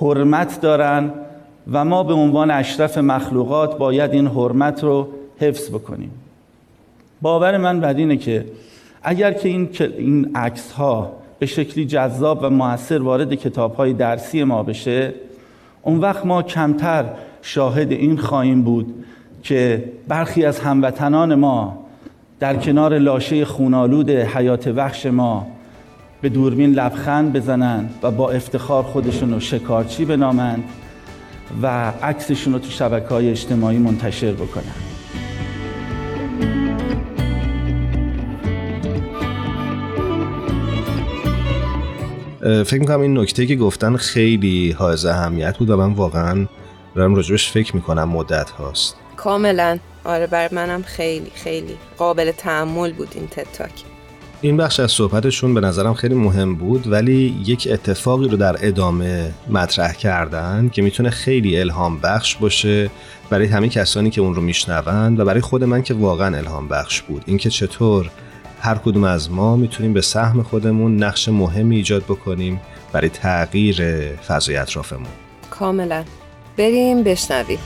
حرمت 0.00 0.60
دارن 0.60 1.12
و 1.72 1.84
ما 1.84 2.02
به 2.02 2.12
عنوان 2.12 2.50
اشرف 2.50 2.98
مخلوقات 2.98 3.78
باید 3.78 4.12
این 4.12 4.26
حرمت 4.26 4.84
رو 4.84 5.08
حفظ 5.38 5.70
بکنیم. 5.70 6.10
باور 7.22 7.58
من 7.58 7.80
بر 7.80 7.94
اینه 7.94 8.16
که 8.16 8.44
اگر 9.02 9.32
که 9.32 9.48
این, 9.48 9.68
این 9.98 10.30
عکس 10.34 10.72
ها 10.72 11.12
به 11.38 11.46
شکلی 11.46 11.86
جذاب 11.86 12.38
و 12.42 12.50
موثر 12.50 13.02
وارد 13.02 13.34
کتاب 13.34 13.74
های 13.74 13.92
درسی 13.92 14.44
ما 14.44 14.62
بشه 14.62 15.14
اون 15.82 15.98
وقت 15.98 16.26
ما 16.26 16.42
کمتر 16.42 17.04
شاهد 17.42 17.92
این 17.92 18.16
خواهیم 18.16 18.62
بود 18.62 18.94
که 19.42 19.84
برخی 20.08 20.44
از 20.44 20.60
هموطنان 20.60 21.34
ما 21.34 21.78
در 22.40 22.56
کنار 22.56 22.98
لاشه 22.98 23.44
خونالود 23.44 24.10
حیات 24.10 24.66
وحش 24.66 25.06
ما 25.06 25.46
به 26.20 26.28
دوربین 26.28 26.72
لبخند 26.72 27.32
بزنند 27.32 27.94
و 28.02 28.10
با 28.10 28.30
افتخار 28.30 28.82
خودشون 28.82 29.32
رو 29.32 29.40
شکارچی 29.40 30.04
بنامند. 30.04 30.64
و 31.62 31.90
عکسشون 31.90 32.52
رو 32.52 32.58
تو 32.58 32.70
شبکه 32.70 33.08
های 33.08 33.30
اجتماعی 33.30 33.78
منتشر 33.78 34.32
بکنن. 34.32 34.74
فکر 42.64 42.80
می‌کنم 42.80 43.00
این 43.00 43.18
نکته 43.18 43.46
که 43.46 43.56
گفتن 43.56 43.96
خیلی 43.96 44.70
حائز 44.70 45.04
اهمیت 45.04 45.58
بود 45.58 45.70
و 45.70 45.76
من 45.76 45.92
واقعا 45.92 46.46
دارم 46.94 47.14
راجبش 47.14 47.50
فکر 47.50 47.76
می‌کنم 47.76 48.08
مدت 48.08 48.50
هاست. 48.50 48.96
کاملا. 49.16 49.78
آره 50.04 50.26
بر 50.26 50.54
منم 50.54 50.82
خیلی 50.82 51.30
خیلی 51.34 51.76
قابل 51.98 52.32
تحمل 52.32 52.92
بود 52.92 53.08
این 53.14 53.26
تتاک 53.26 53.72
این 54.44 54.56
بخش 54.56 54.80
از 54.80 54.92
صحبتشون 54.92 55.54
به 55.54 55.60
نظرم 55.60 55.94
خیلی 55.94 56.14
مهم 56.14 56.54
بود 56.54 56.86
ولی 56.86 57.42
یک 57.46 57.68
اتفاقی 57.70 58.28
رو 58.28 58.36
در 58.36 58.56
ادامه 58.66 59.32
مطرح 59.50 59.92
کردن 59.92 60.68
که 60.72 60.82
می‌تونه 60.82 61.10
خیلی 61.10 61.60
الهام 61.60 61.98
بخش 61.98 62.36
باشه 62.36 62.90
برای 63.30 63.46
همه 63.46 63.68
کسانی 63.68 64.10
که 64.10 64.20
اون 64.20 64.34
رو 64.34 64.42
میشنوند 64.42 65.20
و 65.20 65.24
برای 65.24 65.40
خود 65.40 65.64
من 65.64 65.82
که 65.82 65.94
واقعا 65.94 66.36
الهام 66.36 66.68
بخش 66.68 67.02
بود. 67.02 67.22
اینکه 67.26 67.50
چطور 67.50 68.10
هر 68.60 68.74
کدوم 68.74 69.04
از 69.04 69.30
ما 69.30 69.56
می‌تونیم 69.56 69.92
به 69.92 70.00
سهم 70.00 70.42
خودمون 70.42 71.02
نقش 71.02 71.28
مهمی 71.28 71.76
ایجاد 71.76 72.02
بکنیم 72.02 72.60
برای 72.92 73.08
تغییر 73.08 73.82
فضای 74.16 74.56
اطرافمون. 74.56 75.12
کاملا. 75.50 76.04
بریم 76.56 77.02
بشنویم. 77.02 77.58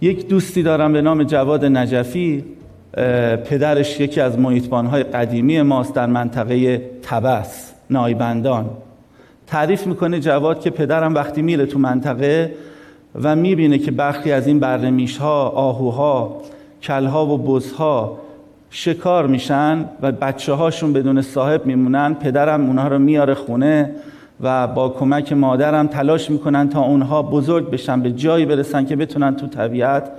یک 0.00 0.28
دوستی 0.28 0.62
دارم 0.62 0.92
به 0.92 1.02
نام 1.02 1.24
جواد 1.24 1.64
نجفی 1.64 2.44
پدرش 3.44 4.00
یکی 4.00 4.20
از 4.20 4.38
محیطبانهای 4.38 5.02
قدیمی 5.02 5.62
ماست 5.62 5.94
در 5.94 6.06
منطقه 6.06 6.82
تبس 7.02 7.72
نایبندان. 7.90 8.70
تعریف 9.46 9.86
می‌کنه 9.86 10.20
جواد 10.20 10.60
که 10.60 10.70
پدرم 10.70 11.14
وقتی 11.14 11.42
میره 11.42 11.66
تو 11.66 11.78
منطقه 11.78 12.54
و 13.22 13.36
می‌بینه 13.36 13.78
که 13.78 13.90
برخی 13.90 14.32
از 14.32 14.46
این 14.46 14.58
برنمیش 14.58 15.16
ها 15.16 15.48
آهوها 15.48 16.42
کلها 16.82 17.26
و 17.26 17.38
بزها 17.38 18.18
شکار 18.70 19.26
میشن 19.26 19.84
و 20.02 20.12
بچه 20.12 20.52
هاشون 20.52 20.92
بدون 20.92 21.22
صاحب 21.22 21.66
میمونن 21.66 22.14
پدرم 22.14 22.66
اونها 22.66 22.88
رو 22.88 22.98
میاره 22.98 23.34
خونه 23.34 23.90
و 24.40 24.66
با 24.66 24.88
کمک 24.88 25.32
مادرم 25.32 25.86
تلاش 25.86 26.30
می‌کنن 26.30 26.68
تا 26.68 26.80
اونها 26.80 27.22
بزرگ 27.22 27.70
بشن 27.70 28.00
به 28.00 28.12
جایی 28.12 28.46
برسن 28.46 28.84
که 28.84 28.96
بتونن 28.96 29.36
تو 29.36 29.46
طبیعت 29.46 30.10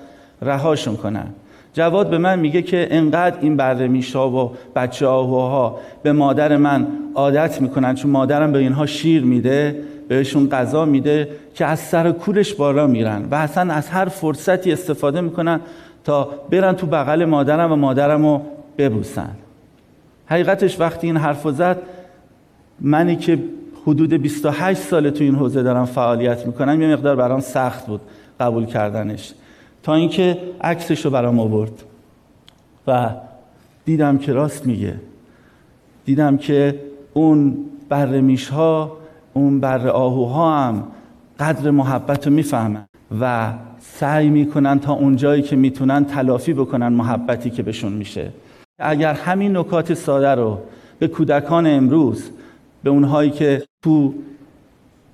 رهاشون 0.41 0.95
کنن. 0.95 1.27
جواد 1.73 2.09
به 2.09 2.17
من 2.17 2.39
میگه 2.39 2.61
که 2.61 2.87
انقدر 2.91 3.37
این 3.41 3.57
بره 3.57 3.87
میشا 3.87 4.29
و 4.29 4.51
بچه 4.75 5.07
آهوها 5.07 5.79
به 6.03 6.11
مادر 6.11 6.57
من 6.57 6.87
عادت 7.15 7.61
می‌کنن 7.61 7.95
چون 7.95 8.11
مادرم 8.11 8.51
به 8.51 8.59
اینها 8.59 8.85
شیر 8.85 9.23
میده 9.23 9.75
بهشون 10.07 10.49
غذا 10.49 10.85
میده 10.85 11.29
که 11.55 11.65
از 11.65 11.79
سر 11.79 12.11
کورش 12.11 12.53
بالا 12.53 12.87
میرن 12.87 13.27
و 13.31 13.35
اصلا 13.35 13.73
از 13.73 13.89
هر 13.89 14.05
فرصتی 14.05 14.71
استفاده 14.71 15.21
می‌کنن 15.21 15.59
تا 16.03 16.29
برن 16.49 16.73
تو 16.73 16.87
بغل 16.87 17.25
مادرم 17.25 17.71
و 17.71 17.75
مادرم 17.75 18.25
رو 18.25 18.41
ببوسن. 18.77 19.29
حقیقتش 20.25 20.79
وقتی 20.79 21.07
این 21.07 21.17
حرف 21.17 21.47
زد 21.47 21.77
منی 22.81 23.15
که 23.15 23.39
حدود 23.87 24.13
28 24.13 24.81
سال 24.81 25.09
تو 25.09 25.23
این 25.23 25.35
حوزه 25.35 25.63
دارم 25.63 25.85
فعالیت 25.85 26.45
می‌کنم. 26.47 26.81
یه 26.81 26.87
مقدار 26.87 27.15
برام 27.15 27.39
سخت 27.39 27.87
بود 27.87 28.01
قبول 28.39 28.65
کردنش. 28.65 29.33
تا 29.83 29.93
اینکه 29.93 30.37
عکسش 30.61 31.05
رو 31.05 31.11
برام 31.11 31.39
آورد 31.39 31.83
و 32.87 33.09
دیدم 33.85 34.17
که 34.17 34.33
راست 34.33 34.65
میگه. 34.65 34.95
دیدم 36.05 36.37
که 36.37 36.79
اون 37.13 37.57
برمیش 37.89 38.49
ها 38.49 38.97
اون 39.33 39.59
بر 39.59 39.87
آهوها 39.87 40.59
هم 40.59 40.83
قدر 41.39 41.71
محبت 41.71 42.27
رو 42.27 42.33
می‌فهمن 42.33 42.85
و 43.21 43.53
سعی 43.79 44.29
می‌کنن 44.29 44.79
تا 44.79 44.93
اونجایی 44.93 45.41
که 45.41 45.55
می‌تونن 45.55 46.05
تلافی 46.05 46.53
بکنن 46.53 46.87
محبتی 46.87 47.49
که 47.49 47.63
بهشون 47.63 47.93
میشه. 47.93 48.31
اگر 48.79 49.13
همین 49.13 49.57
نکات 49.57 49.93
ساده 49.93 50.29
رو 50.29 50.59
به 50.99 51.07
کودکان 51.07 51.67
امروز 51.67 52.29
به 52.83 52.89
اونهایی 52.89 53.29
که 53.29 53.63
تو 53.83 54.13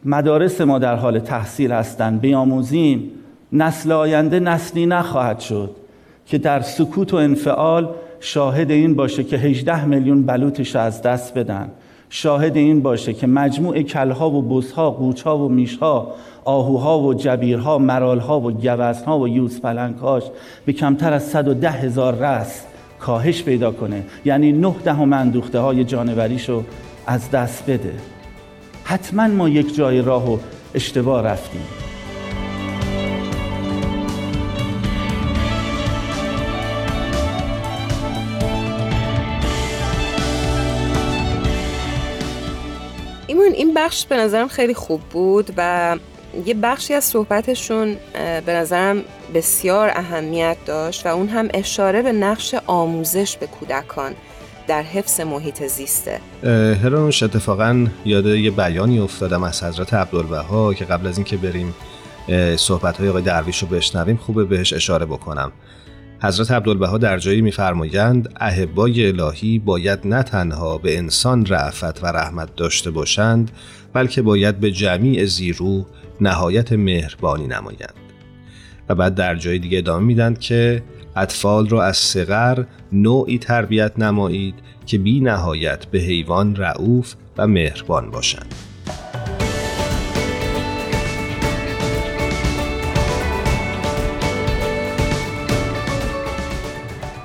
مدارس 0.06 0.62
ما 0.62 0.80
در 0.80 0.96
حال 0.96 1.20
تحصیل 1.20 1.72
هستند. 1.72 2.22
بیاموزیم. 2.22 3.12
نسل 3.52 3.92
آینده 3.92 4.40
نسلی 4.40 4.86
نخواهد 4.86 5.40
شد 5.40 5.76
که 6.26 6.38
در 6.38 6.62
سکوت 6.62 7.14
و 7.14 7.18
انفعال 7.18 7.96
شاهد 8.20 8.72
این 8.72 8.96
باشه 8.96 9.24
که 9.24 9.38
18 9.38 9.86
میلیون 9.86 10.26
بلوطش 10.26 10.76
از 10.76 11.02
دست 11.02 11.34
بدن. 11.34 11.72
شاهد 12.10 12.58
این 12.58 12.82
باشه 12.82 13.14
که 13.14 13.28
مجموع 13.28 13.82
کلها 13.82 14.30
و 14.30 14.42
بزها 14.42 14.92
قوچها 14.92 15.38
و 15.38 15.50
میشها 15.50 16.14
آهوها 16.46 17.00
و 17.00 17.14
جبیرها 17.14 17.78
مرالها 17.78 18.40
و 18.40 18.52
گوزنها 18.52 19.20
و 19.20 19.28
یوز 19.28 19.62
پلنگهاش 19.62 20.24
به 20.66 20.74
کمتر 20.74 21.14
از 21.14 21.24
110 21.24 21.70
هزار 21.72 22.16
رس 22.16 22.66
کاهش 23.00 23.44
پیدا 23.44 23.72
کنه. 23.72 24.04
یعنی 24.26 24.52
نه 24.52 24.76
دهم 24.86 25.14
اندوخته 25.14 25.60
های 25.60 25.84
جانوریشو 25.84 26.64
از 27.08 27.32
دست 27.32 27.70
بده. 27.70 28.15
حتما 28.88 29.28
ما 29.28 29.50
یک 29.50 29.76
جای 29.76 30.02
راه 30.02 30.34
و 30.34 30.38
اشتباه 30.74 31.24
رفتیم. 31.24 31.62
ایمون 43.28 43.52
این 43.52 43.74
بخش 43.74 44.06
به 44.06 44.18
نظرم 44.18 44.48
خیلی 44.48 44.74
خوب 44.74 45.02
بود 45.02 45.54
و 45.58 45.98
یه 46.46 46.54
بخشی 46.54 46.94
از 46.94 47.04
صحبتشون 47.04 47.98
به 48.46 48.54
نظرم 48.54 49.04
بسیار 49.34 49.90
اهمیت 49.96 50.58
داشت 50.66 51.06
و 51.06 51.10
اون 51.10 51.28
هم 51.28 51.50
اشاره 51.54 52.02
به 52.02 52.12
نقش 52.12 52.56
آموزش 52.68 53.38
به 53.38 53.48
کودکان. 53.48 54.16
در 54.68 54.84
حفظ 54.84 55.20
محیط 55.20 55.64
زیسته. 55.64 56.20
هرانوش 56.84 57.24
اتفاقا 57.24 57.88
یاد 58.06 58.26
یه 58.26 58.52
بیانی 58.52 59.00
افتادم 59.00 59.44
از 59.44 59.64
حضرت 59.64 59.94
عبدالبها 59.94 60.74
که 60.74 60.86
قبل 60.86 61.08
از 61.08 61.18
اینکه 61.18 61.38
بریم 61.38 61.74
صحبت 62.56 62.98
های 62.98 63.10
آقای 63.10 63.22
درویش 63.22 63.58
رو 63.58 63.68
بشنویم 63.68 64.18
خوبه 64.18 64.46
بهش 64.46 64.74
اشاره 64.74 65.06
بکنم. 65.06 65.52
حضرت 66.22 66.52
عبدالبها 66.52 66.98
در 66.98 67.18
جایی 67.18 67.42
میفرمایند 67.42 68.34
اهبای 68.36 69.08
الهی 69.08 69.60
باید 69.60 70.00
نه 70.06 70.24
تنها 70.24 70.78
به 70.78 70.98
انسان 70.98 71.46
رعفت 71.46 72.04
و 72.04 72.08
رحمت 72.08 72.56
داشته 72.56 72.92
باشند 72.92 73.52
بلکه 73.94 74.22
باید 74.22 74.60
به 74.60 74.72
جمیع 74.72 75.26
زیرو 75.26 75.86
نهایت 76.22 76.72
مهربانی 76.72 77.48
نمایند. 77.48 78.05
و 78.90 78.96
بعد 78.96 79.16
در 79.16 79.36
جای 79.36 79.60
دیگه 79.60 79.78
ادامه 79.78 80.06
میدن 80.06 80.34
که 80.34 80.84
اطفال 81.16 81.70
را 81.70 81.84
از 81.84 81.98
صغر 81.98 82.64
نوعی 82.92 83.38
تربیت 83.38 84.00
نمایید 84.00 84.56
که 84.86 84.98
بی 84.98 85.20
نهایت 85.20 85.86
به 85.86 86.00
حیوان 86.00 86.56
رعوف 86.56 87.14
و 87.38 87.48
مهربان 87.48 88.12
باشند. 88.12 88.56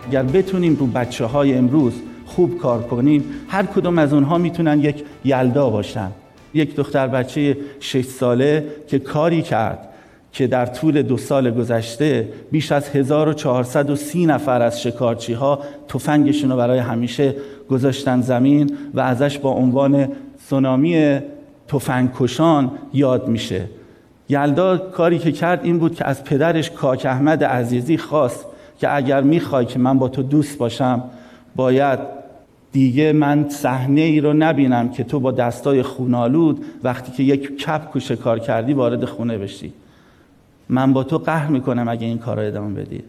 اگر 0.08 0.22
بتونیم 0.22 0.76
رو 0.76 0.86
بچه 0.86 1.24
های 1.24 1.54
امروز 1.54 1.92
خوب 2.26 2.58
کار 2.58 2.82
کنیم 2.82 3.24
هر 3.48 3.66
کدوم 3.66 3.98
از 3.98 4.12
اونها 4.12 4.38
می‌تونن 4.38 4.80
یک 4.80 5.04
یلدا 5.24 5.70
باشن 5.70 6.10
یک 6.54 6.76
دختر 6.76 7.06
بچه 7.06 7.56
6 7.80 8.04
ساله 8.04 8.64
که 8.88 8.98
کاری 8.98 9.42
کرد 9.42 9.89
که 10.32 10.46
در 10.46 10.66
طول 10.66 11.02
دو 11.02 11.16
سال 11.16 11.50
گذشته 11.50 12.28
بیش 12.50 12.72
از 12.72 12.88
1430 12.88 14.26
نفر 14.26 14.62
از 14.62 14.82
شکارچی 14.82 15.32
ها 15.32 15.60
تفنگشون 15.88 16.50
رو 16.50 16.56
برای 16.56 16.78
همیشه 16.78 17.34
گذاشتن 17.70 18.20
زمین 18.20 18.76
و 18.94 19.00
ازش 19.00 19.38
با 19.38 19.50
عنوان 19.50 20.08
سونامی 20.48 21.18
تفنگکشان 21.68 22.70
یاد 22.92 23.28
میشه. 23.28 23.64
یلدا 24.28 24.78
کاری 24.78 25.18
که 25.18 25.32
کرد 25.32 25.60
این 25.62 25.78
بود 25.78 25.94
که 25.94 26.06
از 26.06 26.24
پدرش 26.24 26.70
کاک 26.70 27.06
احمد 27.06 27.44
عزیزی 27.44 27.98
خواست 27.98 28.46
که 28.78 28.96
اگر 28.96 29.20
می‌خوای 29.20 29.66
که 29.66 29.78
من 29.78 29.98
با 29.98 30.08
تو 30.08 30.22
دوست 30.22 30.58
باشم 30.58 31.02
باید 31.56 31.98
دیگه 32.72 33.12
من 33.12 33.48
صحنه 33.48 34.00
ای 34.00 34.20
رو 34.20 34.32
نبینم 34.32 34.88
که 34.88 35.04
تو 35.04 35.20
با 35.20 35.32
دستای 35.32 35.82
خونالود 35.82 36.64
وقتی 36.84 37.12
که 37.12 37.22
یک 37.22 37.58
کپ 37.58 37.90
کوشه 37.90 38.16
کار 38.16 38.38
کردی 38.38 38.72
وارد 38.72 39.04
خونه 39.04 39.38
بشی. 39.38 39.72
من 40.70 40.92
با 40.92 41.04
تو 41.04 41.18
قهر 41.18 41.50
می‌کنم 41.50 41.88
اگه 41.88 42.06
این 42.06 42.18
کار 42.18 42.36
رو 42.36 42.46
ادامه 42.46 42.80
بدی. 42.80 43.02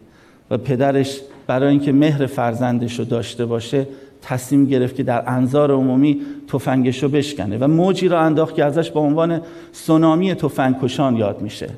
و 0.51 0.57
پدرش 0.57 1.21
برای 1.47 1.69
اینکه 1.69 1.91
مهر 1.91 2.25
فرزندش 2.25 2.99
رو 2.99 3.05
داشته 3.05 3.45
باشه 3.45 3.87
تصمیم 4.21 4.65
گرفت 4.65 4.95
که 4.95 5.03
در 5.03 5.23
انظار 5.27 5.71
عمومی 5.71 6.21
تفنگش 6.47 7.03
رو 7.03 7.09
بشکنه 7.09 7.57
و 7.57 7.67
موجی 7.67 8.07
را 8.07 8.19
انداخت 8.19 8.55
که 8.55 8.65
ازش 8.65 8.91
به 8.91 8.99
عنوان 8.99 9.41
سونامی 9.71 10.33
تفنگکشان 10.33 11.15
یاد 11.15 11.41
میشه. 11.41 11.69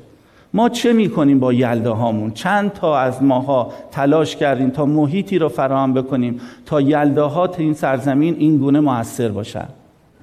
ما 0.54 0.68
چه 0.68 0.92
می‌کنیم 0.92 1.40
با 1.40 1.52
یلداهامون 1.52 2.30
چند 2.30 2.72
تا 2.72 2.98
از 2.98 3.22
ماها 3.22 3.72
تلاش 3.90 4.36
کردیم 4.36 4.70
تا 4.70 4.86
محیطی 4.86 5.38
رو 5.38 5.48
فراهم 5.48 5.92
بکنیم 5.92 6.40
تا 6.66 6.80
یلداهات 6.80 7.60
این 7.60 7.74
سرزمین 7.74 8.36
این 8.38 8.58
گونه 8.58 8.80
موثر 8.80 9.28
باشن 9.28 9.66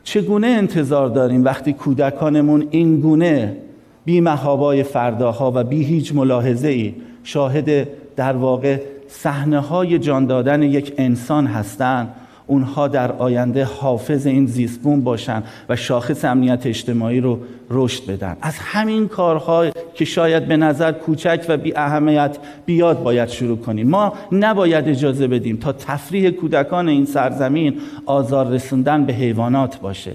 چگونه 0.03 0.47
انتظار 0.47 1.09
داریم 1.09 1.43
وقتی 1.43 1.73
کودکانمون 1.73 2.67
این 2.71 2.99
گونه 2.99 3.57
بی 4.05 4.21
محابای 4.21 4.83
فرداها 4.83 5.51
و 5.55 5.63
بی 5.63 5.83
هیچ 5.83 6.15
ملاحظه 6.15 6.67
ای 6.67 6.93
شاهد 7.23 7.87
در 8.15 8.33
واقع 8.33 8.79
صحنه 9.07 9.59
های 9.59 9.99
جان 9.99 10.25
دادن 10.25 10.63
یک 10.63 10.93
انسان 10.97 11.47
هستند. 11.47 12.13
اونها 12.47 12.87
در 12.87 13.11
آینده 13.11 13.63
حافظ 13.65 14.27
این 14.27 14.45
زیستبون 14.45 15.01
باشن 15.01 15.43
و 15.69 15.75
شاخص 15.75 16.25
امنیت 16.25 16.65
اجتماعی 16.65 17.19
رو 17.19 17.39
رشد 17.69 18.05
بدن. 18.05 18.37
از 18.41 18.57
همین 18.57 19.07
کارها 19.07 19.69
که 19.93 20.05
شاید 20.05 20.47
به 20.47 20.57
نظر 20.57 20.91
کوچک 20.91 21.45
و 21.49 21.57
بی 21.57 21.73
اهمیت 21.75 22.37
بیاد 22.65 23.03
باید 23.03 23.29
شروع 23.29 23.57
کنیم. 23.57 23.89
ما 23.89 24.13
نباید 24.31 24.89
اجازه 24.89 25.27
بدیم 25.27 25.57
تا 25.57 25.73
تفریح 25.73 26.29
کودکان 26.29 26.89
این 26.89 27.05
سرزمین 27.05 27.79
آزار 28.05 28.47
رسوندن 28.47 29.05
به 29.05 29.13
حیوانات 29.13 29.79
باشه. 29.79 30.11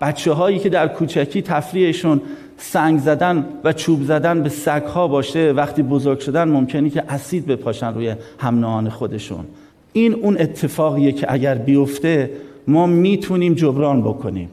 بچه 0.00 0.32
هایی 0.32 0.58
که 0.58 0.68
در 0.68 0.88
کوچکی 0.88 1.42
تفریحشون 1.42 2.20
سنگ 2.58 3.00
زدن 3.00 3.44
و 3.64 3.72
چوب 3.72 4.02
زدن 4.02 4.42
به 4.42 4.48
سگ 4.48 4.82
ها 4.82 5.08
باشه 5.08 5.52
وقتی 5.52 5.82
بزرگ 5.82 6.18
شدن 6.18 6.48
ممکنی 6.48 6.90
که 6.90 7.02
اسید 7.08 7.46
بپاشن 7.46 7.94
روی 7.94 8.14
هم 8.38 8.88
خودشون. 8.88 9.44
این 9.92 10.14
اون 10.14 10.36
اتفاقیه 10.40 11.12
که 11.12 11.32
اگر 11.32 11.54
بیفته 11.54 12.30
ما 12.68 12.86
می‌تونیم 12.86 13.54
جبران 13.54 14.02
بکنیم. 14.02 14.48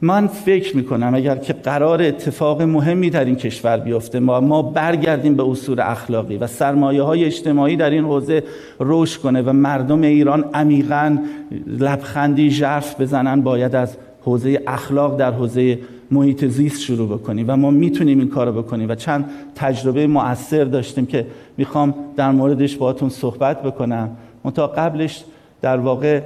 من 0.00 0.26
فکر 0.26 0.76
می‌کنم 0.76 1.14
اگر 1.14 1.36
که 1.36 1.52
قرار 1.52 2.02
اتفاق 2.02 2.62
مهمی 2.62 3.10
در 3.10 3.24
این 3.24 3.36
کشور 3.36 3.76
بیفته 3.76 4.20
ما 4.20 4.40
ما 4.40 4.62
برگردیم 4.62 5.34
به 5.34 5.50
اصول 5.50 5.80
اخلاقی 5.80 6.36
و 6.36 6.46
سرمایه 6.46 7.02
های 7.02 7.24
اجتماعی 7.24 7.76
در 7.76 7.90
این 7.90 8.04
حوزه 8.04 8.42
رشد 8.80 9.20
کنه 9.20 9.42
و 9.42 9.52
مردم 9.52 10.02
ایران 10.02 10.44
عمیقا 10.54 11.18
لبخندی 11.66 12.50
ژرف 12.50 13.00
بزنن 13.00 13.40
باید 13.40 13.74
از 13.74 13.96
حوزه 14.22 14.62
اخلاق 14.66 15.16
در 15.16 15.32
حوزه 15.32 15.78
محیط 16.10 16.44
زیست 16.44 16.80
شروع 16.80 17.08
بکنیم 17.08 17.44
و 17.48 17.56
ما 17.56 17.70
می‌تونیم 17.70 18.18
این 18.18 18.28
کارو 18.28 18.62
بکنیم 18.62 18.88
و 18.88 18.94
چند 18.94 19.30
تجربه 19.54 20.06
مؤثر 20.06 20.64
داشتیم 20.64 21.06
که 21.06 21.26
می‌خوام 21.56 21.94
در 22.16 22.30
موردش 22.30 22.76
باهاتون 22.76 23.08
صحبت 23.08 23.62
بکنم. 23.62 24.16
تا 24.54 24.66
قبلش 24.66 25.24
در 25.62 25.76
واقع 25.76 26.20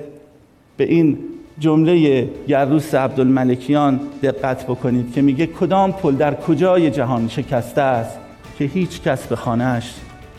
به 0.76 0.84
این 0.84 1.18
جمله 1.58 2.28
گروس 2.48 2.94
عبدالملکیان 2.94 4.00
دقت 4.22 4.64
بکنید 4.64 5.12
که 5.12 5.22
میگه 5.22 5.46
کدام 5.46 5.92
پل 5.92 6.14
در 6.14 6.34
کجای 6.34 6.90
جهان 6.90 7.28
شکسته 7.28 7.82
است 7.82 8.18
که 8.58 8.64
هیچ 8.64 9.02
کس 9.02 9.26
به 9.26 9.36
خانهش 9.36 9.94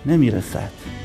نمی‌رسد. 0.06 1.01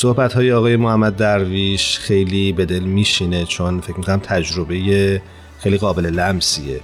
صحبت 0.00 0.32
های 0.32 0.52
آقای 0.52 0.76
محمد 0.76 1.16
درویش 1.16 1.98
خیلی 1.98 2.52
به 2.52 2.64
دل 2.64 2.78
میشینه 2.78 3.44
چون 3.44 3.80
فکر 3.80 3.96
می‌کنم 3.96 4.18
تجربه 4.18 5.22
خیلی 5.58 5.78
قابل 5.78 6.06
لمسیه. 6.06 6.80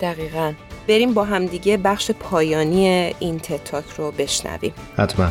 دقیقا. 0.00 0.52
بریم 0.88 1.14
با 1.14 1.24
همدیگه 1.24 1.76
بخش 1.76 2.10
پایانی 2.10 2.86
این 3.18 3.38
تتاک 3.38 3.84
رو 3.98 4.10
بشنویم. 4.18 4.72
حتما. 4.96 5.28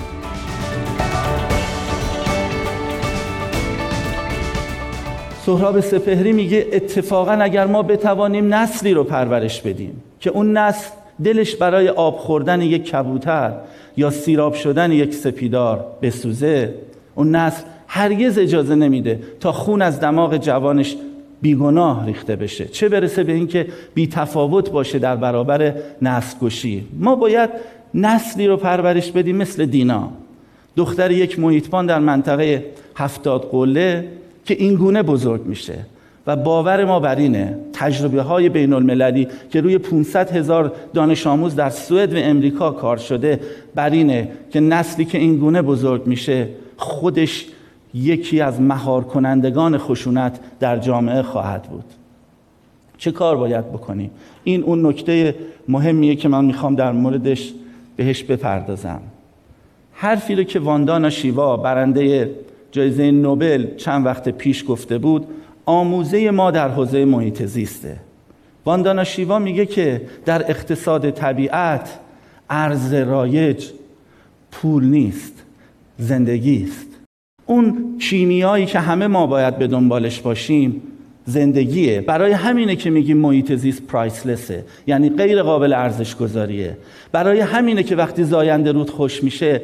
سهراب 5.46 5.80
سپهری 5.80 6.32
میگه 6.32 6.68
اتفاقا 6.72 7.32
اگر 7.32 7.68
ما 7.68 7.84
بتوانیم 7.84 8.54
نسلی 8.54 8.94
رو 8.94 9.04
پرورش 9.04 9.62
بدیم 9.62 10.04
که 10.20 10.30
اون 10.30 10.58
نسل 10.58 10.90
دلش 11.24 11.56
برای 11.56 11.90
آب 11.90 12.18
خوردن 12.18 12.62
یک 12.62 12.86
کبوتر 12.86 13.54
یا 13.98 14.10
سیراب 14.10 14.54
شدن 14.54 14.92
یک 14.92 15.14
سپیدار 15.14 15.86
بسوزه 16.02 16.74
اون 17.16 17.36
نسل 17.36 17.64
هرگز 17.88 18.38
اجازه 18.38 18.76
نمیده 18.76 19.20
تا 19.40 19.52
خون 19.52 19.82
از 19.82 20.00
دماغ 20.00 20.38
جوانش 20.38 20.96
بیگناه 21.42 22.06
ریخته 22.06 22.36
بشه. 22.36 22.66
چه 22.66 22.90
برسه 22.90 23.24
به 23.24 23.34
اینکه 23.34 23.68
بی 23.94 24.08
تفاوت 24.08 24.70
باشه 24.70 25.00
در 25.00 25.16
برابر 25.16 25.74
نسل 26.02 26.38
گشی. 26.40 26.84
ما 27.00 27.16
باید 27.16 27.50
نسلی 27.94 28.48
رو 28.48 28.58
پرورش 28.58 29.12
بدیم 29.12 29.36
مثل 29.36 29.66
دینا. 29.66 30.10
دختر 30.76 31.12
یک 31.12 31.40
محیطبان 31.40 31.86
در 31.86 32.00
منطقه 32.00 32.66
هفتاد 32.96 33.50
قله 33.52 34.08
که 34.46 34.54
این 34.54 34.76
گونه 34.76 35.04
بزرگ 35.04 35.46
میشه 35.46 35.76
و 36.28 36.36
باور 36.36 36.86
ما 36.86 37.00
بر 37.00 37.16
اینه 37.16 37.58
تجربه 37.74 38.22
های 38.22 38.50
بین 38.50 38.74
المللی 38.74 39.28
که 39.52 39.62
روی 39.62 39.78
500 39.78 40.32
هزار 40.32 40.74
دانش 40.94 41.28
آموز 41.28 41.56
در 41.56 41.70
سوئد 41.70 42.14
و 42.14 42.18
امریکا 42.18 42.72
کار 42.72 42.98
شده 42.98 43.40
بر 43.76 43.90
اینه 43.90 44.30
که 44.52 44.60
نسلی 44.60 45.06
که 45.06 45.18
این 45.18 45.38
گونه 45.38 45.62
بزرگ 45.62 46.08
میشه 46.08 46.48
خودش 46.82 47.48
یکی 47.94 48.42
از 48.42 48.62
مهار 48.62 49.04
کنندگان 49.04 49.78
خشونت 49.78 50.40
در 50.60 50.78
جامعه 50.78 51.22
خواهد 51.22 51.64
بود. 51.64 51.86
چه 52.98 53.12
کار 53.12 53.38
باید 53.38 53.72
بکنیم؟ 53.72 54.12
این 54.44 54.64
اون 54.64 54.86
نکته 54.86 55.36
مهمیه 55.68 56.16
که 56.16 56.28
من 56.28 56.46
می‌خوام 56.46 56.76
در 56.76 56.92
موردش 56.92 57.54
بهش 57.96 58.24
بپردازم. 58.24 59.02
حرفی 59.94 60.36
رو 60.36 60.44
که 60.44 60.60
واندانا 60.60 61.10
شیوا 61.10 61.58
برنده 61.58 62.36
جایزه 62.72 63.12
نوبل 63.12 63.76
چند 63.76 64.06
وقت 64.06 64.30
پیش 64.30 64.66
گفته 64.68 64.98
بود 64.98 65.28
آموزه 65.66 66.32
ما 66.32 66.52
در 66.52 66.70
حوزه 66.70 67.06
محیط 67.06 67.46
زیسته. 67.46 67.98
واندانا 68.66 69.04
شیوا 69.04 69.40
میگه 69.40 69.66
که 69.66 70.02
در 70.26 70.50
اقتصاد 70.50 71.10
طبیعت 71.10 72.00
ارز 72.50 72.94
رایج 72.94 73.70
پول 74.52 74.84
نیست. 74.84 75.44
زندگی 76.02 76.64
است 76.64 76.88
اون 77.46 77.98
کیمیایی 78.00 78.66
که 78.66 78.80
همه 78.80 79.08
ما 79.08 79.28
باید 79.28 79.58
به 79.58 79.68
دنبالش 79.68 80.20
باشیم 80.20 80.82
زندگیه. 81.26 82.02
برای 82.02 82.32
همینه 82.32 82.76
که 82.76 82.90
میگیم 82.90 83.18
محیط 83.18 83.56
زیست 83.56 83.82
پرایسلسه 83.82 84.66
یعنی 84.88 85.10
غیر 85.10 85.44
قابل 85.44 85.74
ارزش 85.74 86.16
گذاریه 86.16 86.78
برای 87.12 87.40
همینه 87.40 87.84
که 87.84 87.96
وقتی 87.96 88.24
زاینده 88.24 88.72
رود 88.72 88.90
خوش 88.90 89.24
میشه 89.24 89.62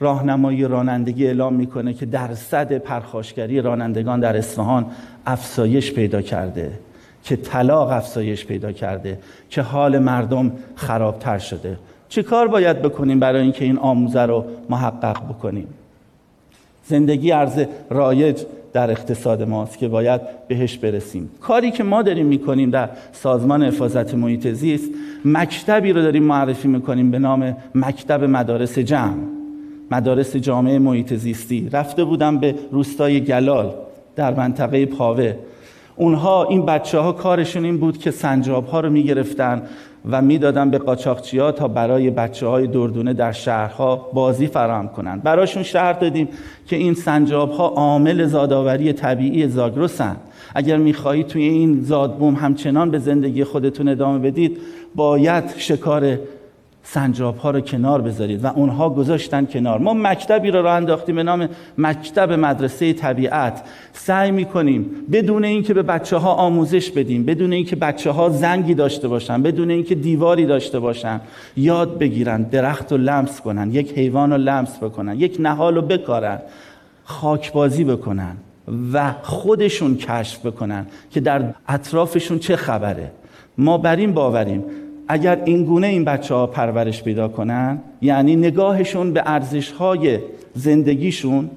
راهنمایی 0.00 0.64
رانندگی 0.64 1.26
اعلام 1.26 1.54
می‌کنه 1.54 1.94
که 1.94 2.06
درصد 2.06 2.78
پرخاشگری 2.78 3.60
رانندگان 3.60 4.20
در 4.20 4.36
اصفهان 4.36 4.86
افزایش 5.26 5.92
پیدا 5.92 6.22
کرده 6.22 6.72
که 7.24 7.36
طلاق 7.36 7.90
افزایش 7.90 8.46
پیدا 8.46 8.72
کرده 8.72 9.18
که 9.50 9.62
حال 9.62 9.98
مردم 9.98 10.52
خرابتر 10.74 11.38
شده. 11.38 11.76
چه 12.08 12.22
کار 12.22 12.48
باید 12.48 12.82
بکنیم 12.82 13.20
برای 13.20 13.42
اینکه 13.42 13.64
این 13.64 13.78
آموزه 13.78 14.22
رو 14.22 14.44
محقق 14.70 15.16
بکنیم؟ 15.28 15.66
زندگی 16.86 17.32
ارز 17.32 17.64
رایج 17.90 18.42
در 18.72 18.90
اقتصاد 18.90 19.42
ماست 19.42 19.78
که 19.78 19.88
باید 19.88 20.20
بهش 20.48 20.78
برسیم. 20.78 21.30
کاری 21.40 21.70
که 21.70 21.84
ما 21.84 22.02
داریم 22.02 22.26
می‌کنیم 22.26 22.70
در 22.70 22.88
سازمان 23.12 23.62
حفاظت 23.62 24.14
محیط 24.14 24.48
زیست 24.48 24.90
مکتبی 25.24 25.92
رو 25.92 26.02
داریم 26.02 26.22
معرفی 26.22 26.68
می‌کنیم 26.68 27.10
به 27.10 27.18
نام 27.18 27.56
مکتب 27.74 28.24
مدارس 28.24 28.78
جمع. 28.78 29.22
مدارس 29.90 30.36
جامعه 30.36 30.78
محیط 30.78 31.14
زیستی. 31.14 31.68
رفته 31.72 32.04
بودم 32.04 32.38
به 32.38 32.54
روستای 32.70 33.20
گلال 33.20 33.74
در 34.16 34.34
منطقه 34.34 34.86
پاوه. 34.86 35.34
اونها 35.96 36.44
این 36.44 36.66
بچه 36.66 36.98
ها 36.98 37.12
کارشون 37.12 37.64
این 37.64 37.78
بود 37.78 37.98
که 37.98 38.10
سنجاب 38.10 38.66
ها 38.66 38.80
رو 38.80 38.90
می‌گرفتن. 38.90 39.62
و 40.10 40.22
می‌دادن 40.22 40.70
به 40.70 40.78
قاچاقچی 40.78 41.38
ها 41.38 41.52
تا 41.52 41.68
برای 41.68 42.10
بچه 42.10 42.46
های 42.46 42.66
دردونه 42.66 43.12
در 43.12 43.32
شهرها 43.32 43.96
بازی 43.96 44.46
فراهم 44.46 44.88
کنند. 44.88 45.22
براشون 45.22 45.62
شهر 45.62 45.92
دادیم 45.92 46.28
که 46.66 46.76
این 46.76 46.94
سنجاب 46.94 47.50
ها 47.50 47.66
عامل 47.66 48.26
زادآوری 48.26 48.92
طبیعی 48.92 49.48
زاگرسن 49.48 50.16
اگر 50.54 50.76
می‌خواهید 50.76 51.26
توی 51.26 51.42
این 51.42 51.80
زادبوم 51.80 52.34
همچنان 52.34 52.90
به 52.90 52.98
زندگی 52.98 53.44
خودتون 53.44 53.88
ادامه 53.88 54.18
بدید 54.18 54.58
باید 54.94 55.44
شکار 55.56 56.18
سنجاب 56.86 57.36
ها 57.36 57.50
رو 57.50 57.60
کنار 57.60 58.00
بذارید 58.00 58.44
و 58.44 58.46
اونها 58.46 58.90
گذاشتن 58.90 59.44
کنار. 59.46 59.78
ما 59.78 59.94
مکتبی 59.94 60.50
رو 60.50 60.62
راه 60.62 60.74
انداختیم 60.74 61.16
به 61.16 61.22
نام 61.22 61.48
مکتب 61.78 62.32
مدرسه 62.32 62.92
طبیعت. 62.92 63.62
سعی 63.92 64.30
می‌کنیم 64.30 64.90
بدون 65.12 65.44
اینکه 65.44 65.74
به 65.74 65.82
بچه 65.82 66.16
ها 66.16 66.32
آموزش 66.32 66.90
بدیم 66.90 67.24
بدون 67.24 67.52
اینکه 67.52 67.76
بچه 67.76 68.10
ها 68.10 68.28
زنگی 68.28 68.74
داشته 68.74 69.08
باشن 69.08 69.42
بدون 69.42 69.70
اینکه 69.70 69.94
دیواری 69.94 70.46
داشته 70.46 70.78
باشن 70.78 71.20
یاد 71.56 71.98
بگیرن 71.98 72.42
درخت 72.42 72.92
رو 72.92 72.98
لمس 72.98 73.40
کنن 73.40 73.72
یک 73.72 73.98
حیوان 73.98 74.32
رو 74.32 74.38
لمس 74.38 74.78
بکنن 74.78 75.20
یک 75.20 75.36
نهال 75.40 75.74
رو 75.74 75.82
بکارن 75.82 76.38
خاکبازی 77.04 77.84
بکنن 77.84 78.36
و 78.92 79.12
خودشون 79.22 79.96
کشف 79.96 80.46
بکنن 80.46 80.86
که 81.10 81.20
در 81.20 81.42
اطرافشون 81.68 82.38
چه 82.38 82.56
خبره. 82.56 83.10
ما 83.58 83.78
بر 83.78 83.96
این 83.96 84.12
باوریم 84.12 84.64
اگر 85.08 85.42
این 85.44 85.64
گونه 85.64 85.86
این 85.86 86.04
بچه 86.04 86.34
ها 86.34 86.46
پرورش 86.46 87.02
پیدا 87.02 87.28
کنن 87.28 87.78
یعنی 88.02 88.36
نگاهشون 88.36 89.12
به 89.12 89.22
ارزش 89.26 89.70
های 89.70 90.18
زندگیشون 90.54 91.50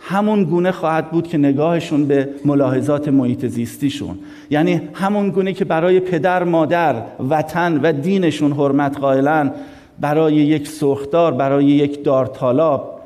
همون 0.00 0.44
گونه 0.44 0.72
خواهد 0.72 1.10
بود 1.10 1.28
که 1.28 1.38
نگاهشون 1.38 2.06
به 2.06 2.28
ملاحظات 2.44 3.08
محیط 3.08 3.46
زیستیشون. 3.46 4.18
یعنی 4.50 4.80
همون 4.94 5.30
گونه 5.30 5.52
که 5.52 5.64
برای 5.64 6.00
پدر 6.00 6.44
مادر 6.44 7.02
وطن 7.30 7.80
و 7.82 7.92
دینشون 7.92 8.52
حرمت 8.52 8.98
قائلن 8.98 9.52
برای 10.00 10.34
یک 10.34 10.68
سرخدار 10.68 11.32
برای 11.32 11.64
یک 11.64 12.04
دارتالاب 12.04 13.00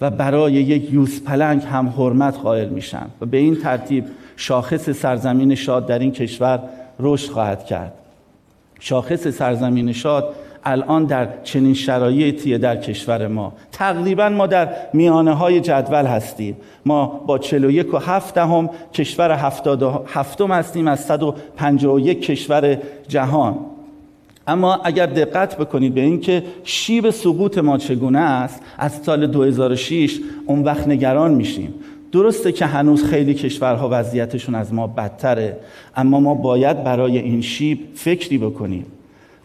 و 0.00 0.10
برای 0.10 0.52
یک 0.52 0.92
یوزپلنگ 0.92 1.62
هم 1.62 1.88
حرمت 1.88 2.36
قائل 2.36 2.68
میشن. 2.68 3.06
و 3.20 3.26
به 3.26 3.36
این 3.36 3.56
ترتیب 3.56 4.04
شاخص 4.36 4.90
سرزمین 4.90 5.54
شاد 5.54 5.86
در 5.86 5.98
این 5.98 6.12
کشور 6.12 6.60
رشد 7.00 7.30
خواهد 7.30 7.64
کرد. 7.64 7.92
شاخص 8.80 9.28
سرزمین 9.28 9.92
شاد 9.92 10.34
الان 10.64 11.04
در 11.04 11.28
چنین 11.42 11.74
شرایطی 11.74 12.58
در 12.58 12.76
کشور 12.76 13.26
ما. 13.26 13.52
تقریبا 13.72 14.28
ما 14.28 14.46
در 14.46 14.68
میانه 14.92 15.32
های 15.32 15.60
جدول 15.60 16.06
هستیم. 16.06 16.56
ما 16.86 17.06
با 17.06 17.38
41 17.38 17.94
و 17.94 17.98
7 17.98 18.38
هم 18.38 18.70
کشور 18.94 19.32
77 19.32 20.40
هستیم 20.40 20.88
از 20.88 21.04
151 21.04 22.20
کشور 22.26 22.78
جهان. 23.08 23.58
اما 24.46 24.74
اگر 24.84 25.06
دقت 25.06 25.56
بکنید 25.56 25.94
به 25.94 26.00
اینکه 26.00 26.42
شیب 26.64 27.10
سقوط 27.10 27.58
ما 27.58 27.78
چگونه 27.78 28.18
است 28.18 28.62
از 28.78 28.92
سال 28.92 29.26
2006 29.26 30.18
اون 30.46 30.62
وقت 30.62 30.88
نگران 30.88 31.34
میشیم. 31.34 31.74
درسته 32.14 32.52
که 32.52 32.66
هنوز 32.66 33.04
خیلی 33.04 33.34
کشورها 33.34 33.88
وضعیتشون 33.92 34.54
از 34.54 34.74
ما 34.74 34.86
بدتره 34.86 35.56
اما 35.96 36.20
ما 36.20 36.34
باید 36.34 36.84
برای 36.84 37.18
این 37.18 37.40
شیب 37.40 37.78
فکری 37.94 38.38
بکنیم 38.38 38.86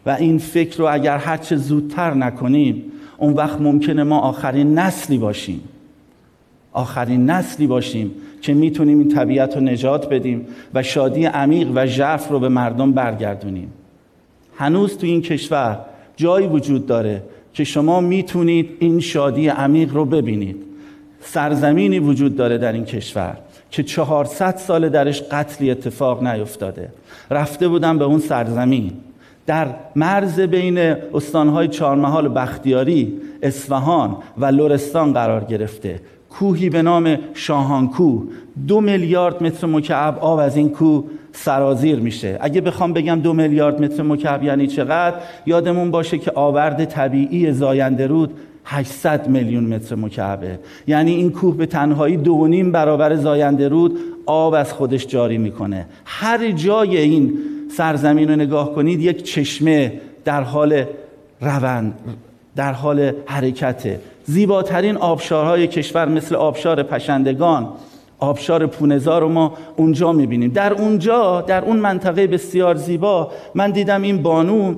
و 0.05 0.09
این 0.09 0.37
فکر 0.37 0.77
رو 0.77 0.93
اگر 0.93 1.17
هرچه 1.17 1.55
زودتر 1.55 2.13
نکنیم 2.13 2.83
اون 3.17 3.33
وقت 3.33 3.61
ممکنه 3.61 4.03
ما 4.03 4.19
آخرین 4.19 4.79
نسلی 4.79 5.17
باشیم. 5.17 5.61
آخرین 6.73 7.29
نسلی 7.29 7.67
باشیم 7.67 8.11
که 8.41 8.53
می‌تونیم 8.53 8.99
این 8.99 9.09
طبیعت 9.09 9.55
رو 9.55 9.63
نجات 9.63 10.09
بدیم 10.09 10.45
و 10.73 10.83
شادی 10.83 11.25
عمیق 11.25 11.67
و 11.75 11.85
ژرف 11.85 12.27
رو 12.27 12.39
به 12.39 12.49
مردم 12.49 12.91
برگردونیم. 12.91 13.73
هنوز 14.57 14.97
تو 14.97 15.07
این 15.07 15.21
کشور 15.21 15.79
جایی 16.15 16.47
وجود 16.47 16.85
داره 16.85 17.23
که 17.53 17.63
شما 17.63 18.01
می‌تونید 18.01 18.69
این 18.79 18.99
شادی 18.99 19.47
عمیق 19.47 19.93
رو 19.93 20.05
ببینید. 20.05 20.68
سرزمینی 21.21 21.99
وجود 21.99 22.35
داره 22.35 22.57
در 22.57 22.73
این 22.73 22.85
کشور 22.85 23.37
که 23.71 23.83
400 23.83 24.55
سال 24.55 24.89
درش 24.89 25.21
قتلی 25.21 25.71
اتفاق 25.71 26.23
نیفتاده. 26.23 26.89
رفته 27.31 27.67
بودم 27.67 27.97
به 27.97 28.05
اون 28.05 28.19
سرزمین. 28.19 28.91
در 29.45 29.67
مرز 29.95 30.39
بین 30.39 30.77
استانهای 31.13 31.67
چهارمحال 31.67 32.27
و 32.27 32.29
بختیاری 32.29 33.21
اصفهان 33.41 34.17
و 34.37 34.45
لرستان 34.45 35.13
قرار 35.13 35.43
گرفته. 35.43 35.99
کوهی 36.29 36.69
به 36.69 36.81
نام 36.81 37.17
شاهانکو. 37.33 38.23
دو 38.67 38.81
میلیارد 38.81 39.43
متر 39.43 39.67
مکعب 39.67 40.19
آب 40.19 40.39
از 40.39 40.57
این 40.57 40.69
کوه 40.69 41.03
سرازیر 41.31 41.99
میشه. 41.99 42.37
اگه 42.41 42.61
بخوام 42.61 42.93
بگم 42.93 43.19
دو 43.19 43.33
میلیارد 43.33 43.81
متر 43.81 44.03
مکعب 44.03 44.43
یعنی 44.43 44.67
چقدر 44.67 45.15
یادمون 45.45 45.91
باشه 45.91 46.17
که 46.17 46.31
آورد 46.35 46.85
طبیعی 46.85 47.51
زاینده 47.51 48.07
رود 48.07 48.33
800 48.65 49.27
میلیون 49.27 49.63
متر 49.63 49.95
مکعبه. 49.95 50.59
یعنی 50.87 51.11
این 51.11 51.31
کوه 51.31 51.57
به 51.57 51.65
تنهایی 51.65 52.17
دو 52.17 52.47
نیم 52.47 52.71
برابر 52.71 53.15
زاینده 53.15 53.67
رود 53.67 53.97
آب 54.25 54.53
از 54.53 54.73
خودش 54.73 55.07
جاری 55.07 55.37
می‌کنه. 55.37 55.85
هر 56.05 56.51
جای 56.51 56.97
این 56.97 57.37
سرزمین 57.77 58.29
رو 58.29 58.35
نگاه 58.35 58.75
کنید 58.75 59.01
یک 59.01 59.23
چشمه 59.23 59.93
در 60.25 60.41
حال 60.41 60.83
روند 61.41 61.93
در 62.55 62.73
حال 62.73 63.11
حرکته. 63.25 63.99
زیباترین 64.25 64.97
آبشارهای 64.97 65.67
کشور 65.67 66.09
مثل 66.09 66.35
آبشار 66.35 66.83
پشندگان 66.83 67.69
آبشار 68.19 68.65
پونزار 68.65 69.21
رو 69.21 69.29
ما 69.29 69.53
اونجا 69.75 70.11
می‌بینیم. 70.11 70.51
در 70.51 70.73
اونجا 70.73 71.41
در 71.41 71.65
اون 71.65 71.77
منطقه 71.77 72.27
بسیار 72.27 72.75
زیبا 72.75 73.31
من 73.55 73.71
دیدم 73.71 74.01
این 74.01 74.23
بانو 74.23 74.75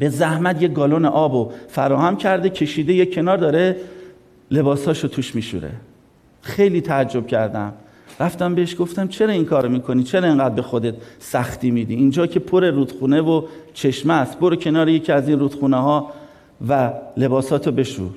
به 0.00 0.08
زحمت 0.08 0.62
یه 0.62 0.68
گالون 0.68 1.04
آب 1.04 1.52
فراهم 1.68 2.16
کرده 2.16 2.50
کشیده 2.50 2.92
یه 2.92 3.06
کنار 3.06 3.36
داره 3.36 3.76
لباساشو 4.50 5.08
توش 5.08 5.34
میشوره. 5.34 5.70
خیلی 6.42 6.80
تعجب 6.80 7.26
کردم. 7.26 7.72
رفتم 8.20 8.54
بهش 8.54 8.76
گفتم 8.78 9.08
چرا 9.08 9.32
این 9.32 9.44
کارو 9.44 9.68
می‌کنی؟ 9.68 10.02
چرا 10.02 10.28
اینقدر 10.28 10.54
به 10.54 10.62
خودت 10.62 10.94
سختی 11.18 11.70
میدی؟ 11.70 11.94
اینجا 11.94 12.26
که 12.26 12.40
پر 12.40 12.70
رودخونه 12.70 13.20
و 13.20 13.42
چشمه 13.74 14.14
است. 14.14 14.38
برو 14.38 14.56
کنار 14.56 14.88
یکی 14.88 15.12
از 15.12 15.28
این 15.28 15.38
رودخونه 15.38 15.76
ها 15.76 16.12
و 16.68 16.92
لباساتو 17.16 17.72
بشور. 17.72 18.10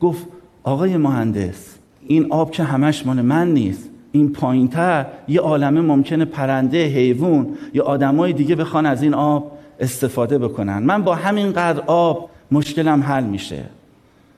گفت 0.00 0.26
آقای 0.62 0.96
مهندس 0.96 1.78
این 2.06 2.26
آب 2.30 2.50
که 2.50 2.62
همش 2.62 3.06
مال 3.06 3.20
من 3.20 3.52
نیست. 3.54 3.90
این 4.12 4.32
پایینتر 4.32 5.06
یه 5.28 5.40
عالمه 5.40 5.80
ممکنه 5.80 6.24
پرنده 6.24 6.86
حیوان 6.86 7.46
یا 7.74 7.84
آدمای 7.84 8.32
دیگه 8.32 8.54
بخوان 8.54 8.86
از 8.86 9.02
این 9.02 9.14
آب 9.14 9.52
استفاده 9.82 10.38
بکنن. 10.38 10.78
من 10.78 11.02
با 11.02 11.14
همین 11.14 11.52
قدر 11.52 11.82
آب 11.86 12.30
مشکلم 12.52 13.02
حل 13.02 13.24
میشه. 13.24 13.64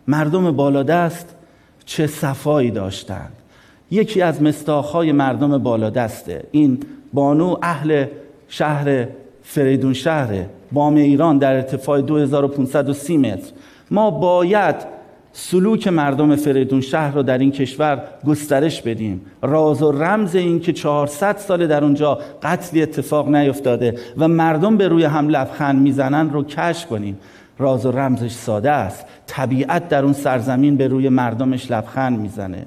مردم 0.08 0.52
بالادست 0.52 1.34
چه 1.84 2.06
صفایی 2.06 2.70
داشتند 2.70 3.32
یکی 3.90 4.22
از 4.22 4.42
مستاخهای 4.42 5.12
مردم 5.12 5.58
بالادسته. 5.58 6.44
این 6.50 6.80
بانو 7.12 7.56
اهل 7.62 8.06
شهر 8.48 9.06
فریدون 9.42 9.92
شهر 9.92 10.44
بام 10.72 10.94
ایران 10.94 11.38
در 11.38 11.54
ارتفاع 11.54 12.00
2530 12.00 13.18
متر. 13.18 13.52
ما 13.90 14.10
باید 14.10 14.93
سلوک 15.36 15.88
مردم 15.88 16.36
فریدون 16.36 16.80
شهر 16.80 17.14
رو 17.14 17.22
در 17.22 17.38
این 17.38 17.52
کشور 17.52 18.02
گسترش 18.26 18.82
بدیم. 18.82 19.20
راز 19.42 19.82
و 19.82 19.92
رمز 19.92 20.34
این 20.34 20.60
که 20.60 20.72
400 20.72 21.36
سال 21.36 21.66
در 21.66 21.84
اونجا 21.84 22.18
قتلی 22.42 22.82
اتفاق 22.82 23.28
نیفتاده 23.28 23.94
و 24.18 24.28
مردم 24.28 24.76
به 24.76 24.88
روی 24.88 25.04
هم 25.04 25.28
لبخند 25.28 25.80
می‌زنن 25.80 26.30
رو 26.30 26.44
کشف 26.44 26.86
کنیم. 26.86 27.18
راز 27.58 27.86
و 27.86 27.90
رمزش 27.90 28.30
ساده 28.30 28.70
است. 28.70 29.06
طبیعت 29.26 29.88
در 29.88 30.04
اون 30.04 30.12
سرزمین 30.12 30.76
به 30.76 30.88
روی 30.88 31.08
مردمش 31.08 31.70
لبخند 31.70 32.18
می‌زنه. 32.18 32.66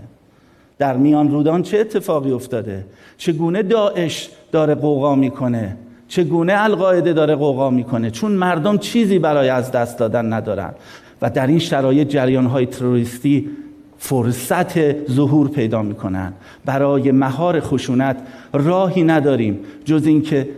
در 0.77 0.97
میان 0.97 1.31
رودان 1.31 1.61
چه 1.61 1.79
اتفاقی 1.79 2.31
افتاده؟ 2.31 2.85
چگونه 3.17 3.63
داعش 3.63 4.29
داره 4.51 4.75
قوقا 4.75 5.15
می‌کنه؟ 5.15 5.77
چگونه 6.07 6.53
القاعده 6.57 7.13
داره 7.13 7.35
قوقا 7.35 7.69
می‌کنه؟ 7.69 8.11
چون 8.11 8.31
مردم 8.31 8.77
چیزی 8.77 9.19
برای 9.19 9.49
از 9.49 9.71
دست 9.71 9.99
دادن 9.99 10.33
ندارن. 10.33 10.73
و 11.21 11.29
در 11.29 11.47
این 11.47 11.59
شرایط 11.59 12.07
جریان 12.07 12.45
های 12.45 12.65
تروریستی 12.65 13.49
فرصت 13.97 15.07
ظهور 15.11 15.49
پیدا 15.49 15.81
می‌کنن. 15.81 16.33
برای 16.65 17.11
مهار 17.11 17.59
خشونت 17.59 18.17
راهی 18.53 19.03
نداریم 19.03 19.59
جز 19.85 20.05
اینکه 20.05 20.49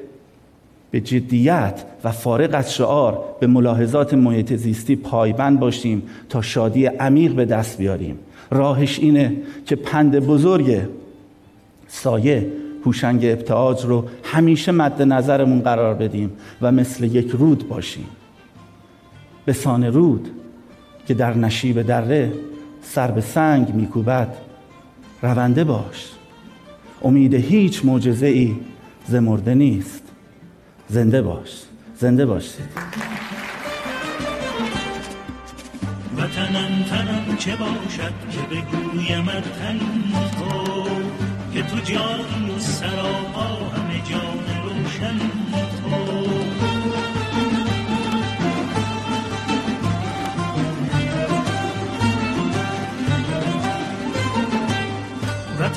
به 0.92 1.02
جدیت 1.02 1.84
و 2.04 2.12
فارغ 2.12 2.50
از 2.54 2.74
شعار 2.74 3.24
به 3.40 3.48
ملاحظات 3.48 4.14
محیط 4.14 4.54
زیستی 4.54 4.96
پایبند 4.96 5.60
باشیم 5.60 6.04
تا 6.30 6.42
شادی 6.42 6.86
عمیق 6.86 7.34
به 7.34 7.46
دست 7.46 7.78
بیاریم. 7.78 8.20
راهش 8.52 9.00
اینه 9.00 9.36
که 9.66 9.76
پند 9.76 10.20
بزرگ 10.20 10.82
سایه 11.88 12.48
هوشنگ 12.86 13.26
ابتعاج 13.26 13.86
رو 13.86 14.06
همیشه 14.24 14.72
مد 14.72 15.02
نظرمون 15.02 15.60
قرار 15.60 15.94
بدیم 15.94 16.32
و 16.62 16.72
مثل 16.72 17.04
یک 17.04 17.30
رود 17.30 17.68
باشیم. 17.68 18.06
به 19.46 19.54
سان 19.54 19.84
رود 19.84 20.30
که 21.10 21.16
در 21.16 21.34
نشیب 21.34 21.82
دره 21.82 22.34
سر 22.82 23.12
به 23.12 23.22
سنگ 23.22 23.74
میکوبد 23.74 24.36
رونده 25.22 25.64
باش. 25.64 26.12
امید 27.04 27.34
هیچ 27.34 27.86
معجزه 27.86 28.26
ای 28.26 28.56
زمرده 29.08 29.56
نیست. 29.56 30.02
زنده 30.90 31.22
باش 31.22 31.64
زنده 32.00 32.26
باشید. 32.26 32.66
وطنم 36.18 36.84
تنم 36.90 37.38
چه 37.38 37.56
باشد 37.56 38.14
که 38.32 38.56
بگویم 38.56 39.26
تن 39.26 39.80
تو 40.40 40.84
که 41.54 41.62
تو 41.62 41.78
جانی 41.78 42.52
و 42.56 42.60
سراپا 42.60 43.42
همه 43.42 44.02
جان 44.10 44.40
روشن 44.64 45.20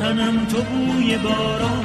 وطنم 0.03 0.47
تو 0.47 0.63
بوی 0.63 1.19
باران 1.19 1.83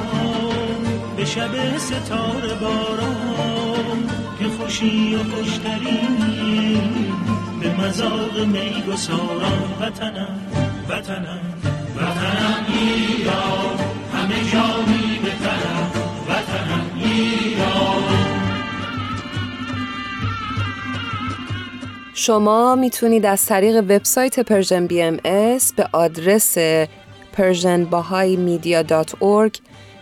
به 1.18 1.26
شب 1.26 1.78
ستاره 1.78 2.54
باران 2.62 4.10
که 4.40 4.46
خوشی 4.46 5.16
و 5.16 5.24
خوشتری 5.24 6.00
به 7.62 7.74
مذاق 7.82 8.40
می 8.40 8.84
گساران 8.88 9.74
وطنم 9.82 10.40
وطنم 10.90 11.40
وطنم 11.98 12.66
ایران 12.68 13.78
همه 14.14 14.52
جان 14.52 14.68
و 14.88 15.20
تنم 15.20 15.92
وطنم 16.30 16.92
ایران. 16.96 18.04
شما 22.14 22.76
می‌تونید 22.76 23.26
از 23.26 23.46
طریق 23.46 23.76
وبسایت 23.76 24.40
Persian 24.40 24.88
BMS 24.88 25.74
به 25.74 25.90
آدرس 25.94 26.58
persianbahaimedia.org 27.38 29.54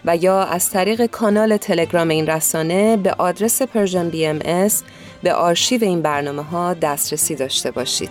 و 0.06 0.18
یا 0.18 0.44
از 0.44 0.70
طریق 0.70 1.06
کانال 1.06 1.58
تلگرام 1.58 2.10
این 2.10 2.28
رسانه 2.28 2.98
به 2.98 3.12
آدرس 3.12 3.62
Persian 3.62 4.10
BMS 4.10 4.84
به 5.24 5.34
آرشیو 5.34 5.84
این 5.84 6.02
برنامه 6.02 6.44
ها 6.44 6.74
دسترسی 6.74 7.36
داشته 7.36 7.72
باشید. 7.72 8.10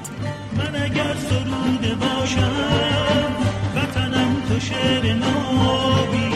من 0.56 0.82
اگر 0.82 1.14
سروده 1.30 1.94
باشم 1.94 3.37
وطنم 3.76 4.42
تو 4.48 4.60
شعر 4.60 5.12
نابی. 5.12 6.34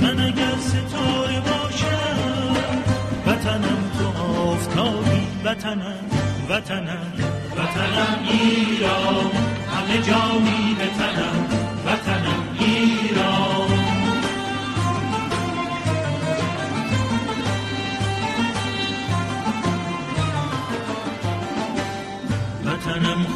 من 0.00 0.20
اگر 0.20 0.56
ستاره 0.60 1.40
باشم 1.40 2.56
وطنم 3.26 3.90
تو 3.98 4.22
آفتابی. 4.22 5.26
وطنم 5.44 6.04
وطنم 6.50 7.12
وطنم 7.56 8.18
ایران. 8.30 9.30
همه 9.72 10.02
جان 10.02 10.38
و 10.38 10.74
تنم 10.74 11.41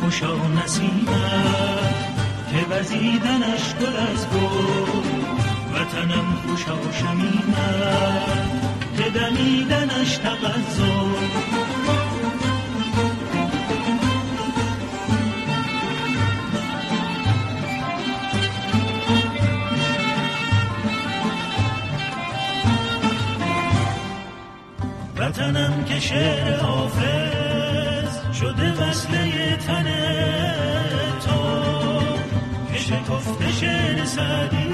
خوشا 0.06 0.36
نسیمت 0.48 1.94
که 2.50 2.74
وزیدنش 2.74 3.74
گل 3.74 3.96
از 3.96 4.26
گل 4.28 5.00
وطنم 5.74 6.34
خوشا 6.46 6.92
شمیمت 6.92 8.50
که 8.96 9.10
دمیدنش 9.10 10.16
تغذر 10.16 11.06
وطنم 25.16 25.84
که 25.84 26.00
شعر 26.00 26.60
حافظ 26.60 28.36
شده 28.40 28.72
وصله 28.72 29.45
تن 29.66 29.84
تو 31.20 31.40
که 32.72 32.78
شکفته 32.78 33.52
شعر 33.52 34.04
سعدی. 34.04 34.66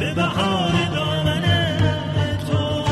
به 0.00 0.14
بهار 0.14 0.72
دامن 0.94 1.42
تو. 2.50 2.84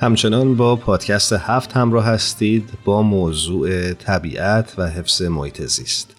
همچنان 0.00 0.56
با 0.56 0.76
پادکست 0.76 1.32
هفت 1.32 1.72
همراه 1.72 2.04
هستید 2.04 2.70
با 2.84 3.02
موضوع 3.02 3.92
طبیعت 3.92 4.74
و 4.78 4.86
حفظ 4.86 5.22
محیط 5.22 5.62
زیست. 5.62 6.14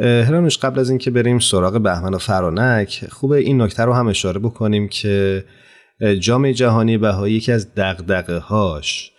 هرانوش 0.00 0.58
قبل 0.58 0.80
از 0.80 0.90
اینکه 0.90 1.10
بریم 1.10 1.38
سراغ 1.38 1.80
بهمن 1.80 2.14
و 2.14 2.18
فرانک 2.18 3.04
خوبه 3.10 3.38
این 3.38 3.62
نکته 3.62 3.82
رو 3.82 3.92
هم 3.92 4.08
اشاره 4.08 4.38
بکنیم 4.38 4.88
که 4.88 5.44
جامعه 6.20 6.54
جهانی 6.54 6.98
بهایی 6.98 7.34
یکی 7.34 7.52
از 7.52 7.74
دقدقه 7.74 8.38
هاش 8.38 9.12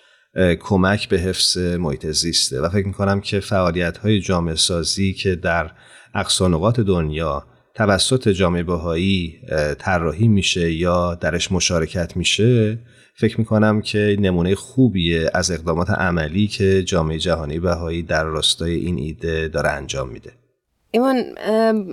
کمک 0.60 1.10
به 1.10 1.17
حفظ 1.17 1.58
محیط 1.58 2.08
زیسته. 2.08 2.62
و 2.62 2.70
فکر 2.70 2.88
می‌کنم 2.88 3.22
که 3.22 3.39
فعالیت 3.39 3.98
های 3.98 4.20
جامعه 4.20 4.56
سازی 4.56 5.13
که 5.13 5.36
در 5.36 5.72
اقصانقات 6.15 6.80
دنیا 6.80 7.44
توسط 7.76 8.30
جامعه 8.30 8.63
بهایی 8.63 9.39
طراحی 9.80 10.28
میشه 10.28 10.72
یا 10.72 11.15
درش 11.15 11.52
مشارکت 11.52 12.17
میشه 12.17 12.80
فکر 13.15 13.39
می‌کنم 13.39 13.82
که 13.82 14.17
نمونه 14.20 14.56
خوبیه 14.56 15.30
از 15.34 15.52
اقدامات 15.52 15.89
عملی 15.89 16.48
که 16.48 16.84
جامعه 16.84 17.20
جهانی 17.20 17.60
بهایی 17.60 18.04
در 18.04 18.24
راستای 18.24 18.76
این 18.76 18.98
ایده 18.98 19.48
داره 19.48 19.70
انجام 19.70 20.10
میده. 20.10 20.40
ایمان 20.91 21.38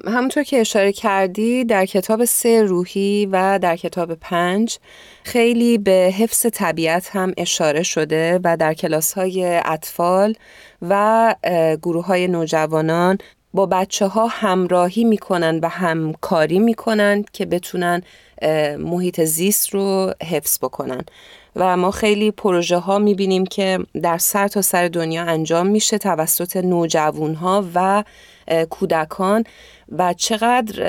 همونطور 0.06 0.42
که 0.42 0.61
اشاره 0.61 0.92
کردی 0.92 1.64
در 1.64 1.87
کتاب 1.87 2.24
سه 2.24 2.62
روحی 2.62 3.26
و 3.32 3.58
در 3.62 3.76
کتاب 3.76 4.14
پنج 4.14 4.78
خیلی 5.24 5.78
به 5.78 6.14
حفظ 6.18 6.46
طبیعت 6.46 7.11
هم 7.12 7.32
اشاره 7.37 7.82
شده 7.82 8.40
و 8.44 8.56
در 8.56 8.74
کلاس 8.74 9.12
های 9.12 9.61
اطفال 9.64 10.34
و 10.82 11.34
گروه 11.82 12.06
های 12.06 12.28
نوجوانان 12.28 13.18
با 13.54 13.66
بچه 13.66 14.06
ها 14.06 14.26
همراهی 14.26 15.04
می‌کنن 15.04 15.61
و 15.62 15.68
همکاری 15.68 16.58
می‌کنن 16.58 17.24
که 17.32 17.46
بتونن 17.46 18.02
محیط 18.78 19.20
زیست 19.20 19.70
رو 19.74 20.12
حفظ 20.30 20.58
بکنن. 20.58 21.04
و 21.56 21.76
ما 21.76 21.90
خیلی 21.90 22.30
پروژه 22.30 22.76
ها 22.76 22.98
می‌بینیم 22.98 23.46
که 23.46 23.78
در 24.02 24.18
سر 24.18 24.48
تا 24.48 24.62
سر 24.62 24.88
دنیا 24.88 25.22
انجام 25.22 25.66
میشه 25.66 25.98
توسط 25.98 26.56
نوجوان 26.56 27.34
ها 27.34 27.64
و 27.74 28.04
کودکان. 28.70 29.44
و 29.92 30.12
چقدر 30.12 30.82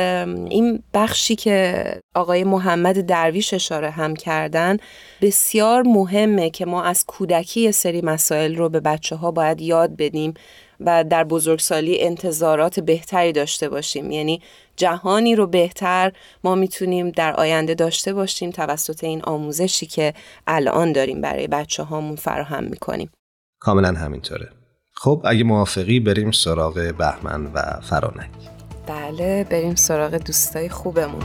این 0.49 0.83
بخشی 0.93 1.35
که 1.35 1.85
آقای 2.15 2.43
محمد 2.43 3.05
درویش 3.05 3.53
اشاره 3.53 3.89
هم 3.89 4.15
کردن 4.15 4.77
بسیار 5.21 5.81
مهمه 5.81 6.49
که 6.49 6.65
ما 6.65 6.83
از 6.83 7.05
کودکی 7.05 7.71
سری 7.71 8.01
مسائل 8.01 8.55
رو 8.55 8.69
به 8.69 8.79
بچه 8.79 9.15
ها 9.15 9.31
باید 9.31 9.61
یاد 9.61 9.95
بدیم. 9.95 10.33
و 10.79 11.03
در 11.03 11.23
بزرگسالی 11.23 12.01
انتظارات 12.01 12.79
بهتری 12.79 13.31
داشته 13.31 13.69
باشیم. 13.69 14.11
یعنی 14.11 14.41
جهانی 14.75 15.35
رو 15.35 15.47
بهتر 15.47 16.11
ما 16.43 16.55
می‌تونیم 16.55 17.09
در 17.09 17.33
آینده 17.33 17.73
داشته 17.73 18.13
باشیم 18.13 18.51
توسط 18.51 19.03
این 19.03 19.21
آموزشی 19.23 19.85
که 19.85 20.13
الان 20.47 20.91
داریم 20.91 21.21
برای 21.21 21.47
بچه 21.47 21.83
هامون 21.83 22.15
فراهم 22.15 22.63
می‌کنیم. 22.63 23.11
کاملا 23.59 23.93
همینطوره. 23.93 24.49
خب 24.93 25.21
اگه 25.25 25.43
موافقی 25.43 25.99
بریم 25.99 26.31
سراغ 26.31 26.93
بهمن 26.97 27.45
و 27.45 27.61
فرانک. 27.81 28.29
بله 28.87 29.43
بریم 29.43 29.75
سراغ 29.75 30.15
دوستای 30.15 30.69
خوبمون. 30.69 31.23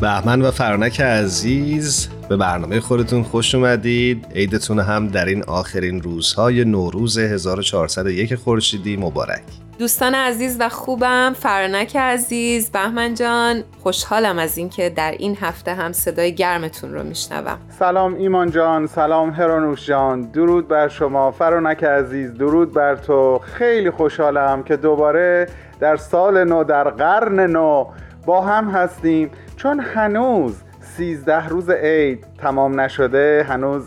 بهمن 0.00 0.42
و 0.42 0.50
فرانک 0.50 1.00
عزیز 1.00 2.08
به 2.28 2.36
برنامه 2.36 2.80
خودتون 2.80 3.22
خوش 3.22 3.54
اومدید. 3.54 4.26
عیدتون 4.34 4.78
هم 4.78 5.08
در 5.08 5.24
این 5.24 5.42
آخرین 5.42 6.02
روزهای 6.02 6.64
نوروز 6.64 7.18
1401 7.18 8.34
خورشیدی 8.34 8.96
مبارک. 8.96 9.42
دوستان 9.78 10.14
عزیز 10.14 10.56
و 10.60 10.68
خوبم 10.68 11.34
فرانک 11.36 11.96
عزیز 11.96 12.70
بهمن 12.70 13.14
جان 13.14 13.62
خوشحالم 13.82 14.38
از 14.38 14.58
اینکه 14.58 14.90
در 14.90 15.10
این 15.10 15.36
هفته 15.40 15.74
هم 15.74 15.92
صدای 15.92 16.34
گرمتون 16.34 16.94
رو 16.94 17.02
میشنوم. 17.02 17.58
سلام 17.78 18.14
ایمان 18.14 18.50
جان 18.50 18.86
سلام 18.86 19.30
هرانوش 19.30 19.86
جان. 19.86 20.20
درود 20.22 20.68
بر 20.68 20.88
شما. 20.88 21.30
فرانک 21.30 21.84
عزیز 21.84 22.34
درود 22.34 22.72
بر 22.72 22.96
تو. 22.96 23.40
خیلی 23.44 23.90
خوشحالم 23.90 24.62
که 24.62 24.76
دوباره 24.76 25.48
در 25.80 25.96
سال 25.96 26.44
نو 26.44 26.64
در 26.64 26.90
قرن 26.90 27.40
نو 27.40 27.86
با 28.26 28.40
هم 28.40 28.70
هستیم. 28.70 29.30
چون 29.56 29.80
هنوز 29.80 30.62
سیزده 30.80 31.48
روز 31.48 31.70
عید 31.70 32.26
تمام 32.38 32.80
نشده 32.80 33.46
هنوز 33.48 33.86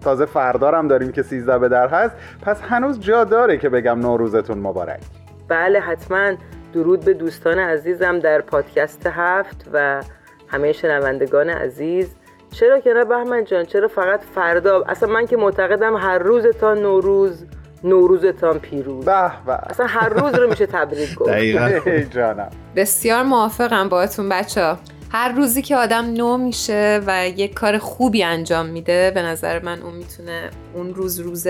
تازه 0.00 0.26
فردارم 0.26 0.88
داریم 0.88 1.12
که 1.12 1.22
سیزده 1.22 1.58
به 1.58 1.68
در 1.68 1.88
هست. 1.88 2.16
پس 2.42 2.62
هنوز 2.62 3.00
جا 3.00 3.24
داره 3.24 3.58
که 3.58 3.68
بگم 3.68 3.98
نوروزتون 3.98 4.58
مبارک. 4.58 5.00
بله 5.48 5.80
حتما 5.80 6.32
درود 6.72 7.04
به 7.04 7.14
دوستان 7.14 7.58
عزیزم 7.58 8.18
در 8.18 8.40
پادکست 8.40 9.06
هفت 9.06 9.70
و 9.72 10.02
همه 10.48 10.72
شنوندگان 10.72 11.50
عزیز. 11.50 12.14
چرا 12.50 12.80
که 12.80 12.92
نه 12.92 13.04
بهمن 13.04 13.44
جان؟ 13.44 13.64
چرا 13.64 13.88
فقط 13.88 14.20
فردا؟ 14.34 14.84
اصلا 14.88 15.12
من 15.12 15.26
که 15.26 15.36
معتقدم 15.36 15.96
هر 15.96 16.18
روز 16.18 16.46
تا 16.46 16.74
نوروز 16.74 17.46
نوروزتان 17.84 18.58
پیروز. 18.58 19.04
به 19.04 19.30
به. 19.46 19.52
اصلا 19.52 19.86
هر 19.86 20.08
روز 20.08 20.34
رو 20.34 20.48
میشه 20.50 20.66
تبریک 20.66 21.14
گفت. 21.14 21.30
دقیقا. 21.30 21.70
جانم. 22.14 22.50
بسیار 22.76 23.22
موافقم 23.22 23.88
باهاتون 23.88 24.28
بچه 24.28 24.64
ها 24.64 24.78
هر 25.12 25.32
روزی 25.32 25.62
که 25.62 25.76
آدم 25.76 26.04
نو 26.04 26.36
میشه 26.36 27.00
و 27.06 27.28
یک 27.28 27.54
کار 27.54 27.78
خوبی 27.78 28.22
انجام 28.22 28.66
میده 28.66 29.10
به 29.14 29.22
نظر 29.22 29.62
من 29.62 29.82
اون 29.82 29.94
می‌تونه 29.94 30.50
اون 30.74 30.94
روز 30.94 31.20
روز 31.20 31.46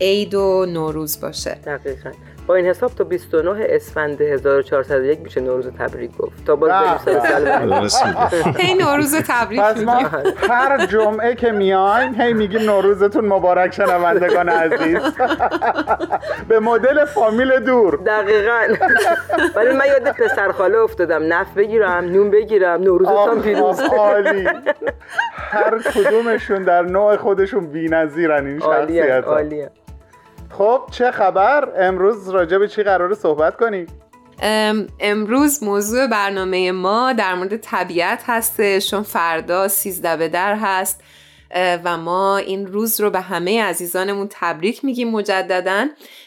عید 0.00 0.34
و 0.34 0.66
نوروز 0.68 1.20
باشه. 1.20 1.50
دقیقا. 1.66 2.10
با 2.46 2.54
این 2.54 2.66
حساب 2.66 2.90
تا 2.90 3.04
29 3.04 3.66
اسفند 3.68 4.20
1401 4.20 5.20
میشه 5.20 5.40
نوروز 5.40 5.68
تبریک 5.78 6.16
گفت. 6.16 6.44
تا 6.44 6.56
باز 6.56 6.70
بریم 6.70 7.88
سال 7.88 8.18
هی 8.60 8.74
نوروز 8.74 9.14
تبریک 9.28 9.60
پس 9.60 9.80
ما 9.82 9.94
هر 10.48 10.86
جمعه 10.86 11.34
که 11.34 11.52
میایم 11.52 12.14
هی 12.20 12.32
میگیم 12.32 12.62
نوروزتون 12.62 13.24
مبارک 13.24 13.74
شنوندگان 13.74 14.48
عزیز. 14.48 14.98
به 16.48 16.60
مدل 16.60 17.04
فامیل 17.04 17.60
دور. 17.60 17.96
دقیقا. 18.06 18.60
ولی 19.54 19.72
من 19.72 19.86
یاد 19.86 20.12
پسر 20.12 20.52
خاله 20.52 20.78
افتادم. 20.78 21.32
نف 21.32 21.54
بگیرم 21.56 22.04
نون 22.04 22.30
بگیرم 22.30 22.82
نوروزتون 22.82 23.42
پیروز. 23.42 23.80
عالی. 23.80 24.48
هر 25.34 25.78
کدومشون 25.94 26.62
در 26.64 26.82
نوع 26.82 27.16
خودشون 27.16 27.66
بی‌نظیرن 27.66 28.46
این 28.46 28.60
شخصیت 28.60 29.24
عالیه. 29.24 29.70
خب 30.50 30.82
چه 30.90 31.10
خبر؟ 31.10 31.72
امروز 31.76 32.28
راجع 32.28 32.58
به 32.58 32.68
چی 32.68 32.82
قرار 32.82 33.14
صحبت 33.14 33.56
کنیم 33.56 33.86
امروز 35.00 35.62
موضوع 35.62 36.06
برنامه 36.06 36.72
ما 36.72 37.12
در 37.12 37.34
مورد 37.34 37.56
طبیعت 37.56 38.22
هستش 38.26 38.90
چون 38.90 39.02
فردا 39.02 39.68
سیزده 39.68 40.16
به 40.16 40.28
در 40.28 40.54
هست 40.54 41.00
و 41.54 41.96
ما 41.96 42.36
این 42.36 42.66
روز 42.66 43.00
رو 43.00 43.10
به 43.10 43.20
همه 43.20 43.62
عزیزانمون 43.62 44.26
تبریک 44.30 44.84
میگیم 44.84 45.10
مجددا. 45.10 45.86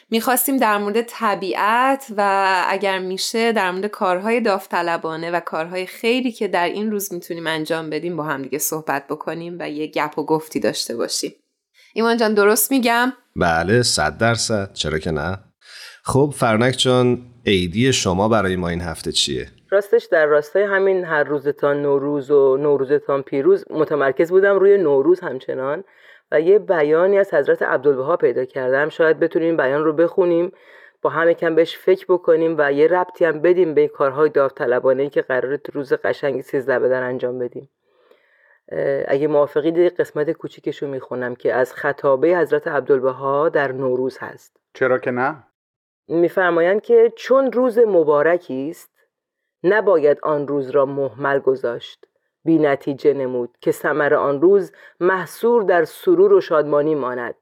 می‌خواستیم 0.09 0.57
در 0.57 0.77
مورد 0.77 1.01
طبیعت 1.01 2.05
و 2.17 2.63
اگر 2.67 2.99
میشه 2.99 3.51
در 3.51 3.71
مورد 3.71 3.85
کارهای 3.85 4.41
داوطلبانه 4.41 5.31
و 5.31 5.39
کارهای 5.39 5.85
خیلی 5.85 6.31
که 6.31 6.47
در 6.47 6.69
این 6.69 6.91
روز 6.91 7.13
می‌تونیم 7.13 7.47
انجام 7.47 7.89
بدیم 7.89 8.17
با 8.17 8.23
هم 8.23 8.41
دیگه 8.41 8.57
صحبت 8.57 9.07
بکنیم 9.07 9.55
و 9.59 9.69
یه 9.69 9.87
گپ 9.87 10.19
و 10.19 10.25
گفتی 10.25 10.59
داشته 10.59 10.95
باشیم. 10.95 11.33
ایمان 11.93 12.17
جان 12.17 12.33
درست 12.33 12.71
میگم؟ 12.71 13.13
بله 13.35 13.83
صد 13.83 14.17
درصد. 14.17 14.73
چرا 14.73 14.99
که 14.99 15.11
نه؟ 15.11 15.39
خب 16.03 16.33
فرنک 16.35 16.75
جان 16.77 17.17
عیدی 17.45 17.93
شما 17.93 18.29
برای 18.29 18.55
ما 18.55 18.69
این 18.69 18.81
هفته 18.81 19.11
چیه؟ 19.11 19.47
راستش 19.69 20.07
در 20.11 20.25
راستای 20.25 20.63
همین 20.63 21.05
هر 21.05 21.23
روزتان 21.23 21.81
نوروز 21.81 22.31
و 22.31 22.57
نوروزتان 22.57 23.21
پیروز 23.21 23.65
متمرکز 23.69 24.29
بودم 24.29 24.59
روی 24.59 24.77
نوروز 24.77 25.19
همچنان 25.19 25.83
و 26.31 26.41
یه 26.41 26.59
بیانی 26.59 27.17
از 27.17 27.33
حضرت 27.33 27.61
عبدالبها 27.61 28.17
پیدا 28.17 28.45
کردم. 28.45 28.89
شاید 28.89 29.19
بتونیم 29.19 29.57
بیان 29.57 29.83
رو 29.83 29.93
بخونیم 29.93 30.51
با 31.01 31.09
هم 31.09 31.29
یکم 31.29 31.55
بهش 31.55 31.77
فکر 31.77 32.05
بکنیم 32.09 32.55
و 32.57 32.73
یه 32.73 32.87
ربطی 32.87 33.25
هم 33.25 33.41
بدیم 33.41 33.73
به 33.73 33.87
کارهای 33.87 34.29
داوطلبانه 34.29 35.09
که 35.09 35.21
قرار 35.21 35.57
تو 35.57 35.71
روز 35.71 35.93
قشنگ 35.93 36.41
سیزده 36.41 36.79
بدن 36.79 37.03
انجام 37.03 37.39
بدیم. 37.39 37.69
اگه 39.07 39.27
موافقی 39.27 39.89
قسمت 39.89 40.31
کوچیکشو 40.31 40.87
می‌خونم 40.87 41.35
که 41.35 41.53
از 41.53 41.73
خطابه 41.73 42.37
حضرت 42.37 42.67
عبدالبها 42.67 43.49
در 43.49 43.71
نوروز 43.71 44.17
هست. 44.17 44.57
چرا 44.73 44.97
که 44.97 45.11
نه؟ 45.11 45.43
میفرمایند 46.07 46.81
که 46.81 47.13
چون 47.15 47.51
روز 47.51 47.79
مبارکی 47.79 48.69
است 48.69 48.91
نباید 49.63 50.19
آن 50.23 50.47
روز 50.47 50.69
را 50.69 50.85
محمل 50.85 51.39
گذاشت. 51.39 52.05
بی 52.43 52.59
نتیجه 52.59 53.13
نمود 53.13 53.57
که 53.61 53.71
ثمر 53.71 54.13
آن 54.13 54.41
روز 54.41 54.71
محصور 54.99 55.63
در 55.63 55.85
سرور 55.85 56.33
و 56.33 56.41
شادمانی 56.41 56.95
ماند. 56.95 57.35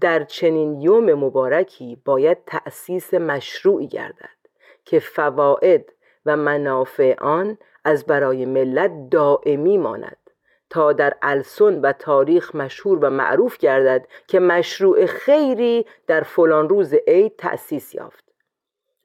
در 0.00 0.24
چنین 0.24 0.80
یوم 0.80 1.14
مبارکی 1.14 2.02
باید 2.04 2.38
تأسیس 2.46 3.14
مشروعی 3.14 3.88
گردد 3.88 4.38
که 4.84 5.00
فواید 5.00 5.92
و 6.26 6.36
منافع 6.36 7.14
آن 7.18 7.58
از 7.84 8.06
برای 8.06 8.46
ملت 8.46 9.10
دائمی 9.10 9.78
ماند. 9.78 10.16
تا 10.70 10.92
در 10.92 11.14
السن 11.22 11.80
و 11.80 11.92
تاریخ 11.92 12.54
مشهور 12.54 12.98
و 13.04 13.10
معروف 13.10 13.58
گردد 13.58 14.06
که 14.26 14.40
مشروع 14.40 15.06
خیری 15.06 15.86
در 16.06 16.20
فلان 16.20 16.68
روز 16.68 16.94
عید 17.06 17.36
تأسیس 17.36 17.94
یافت. 17.94 18.24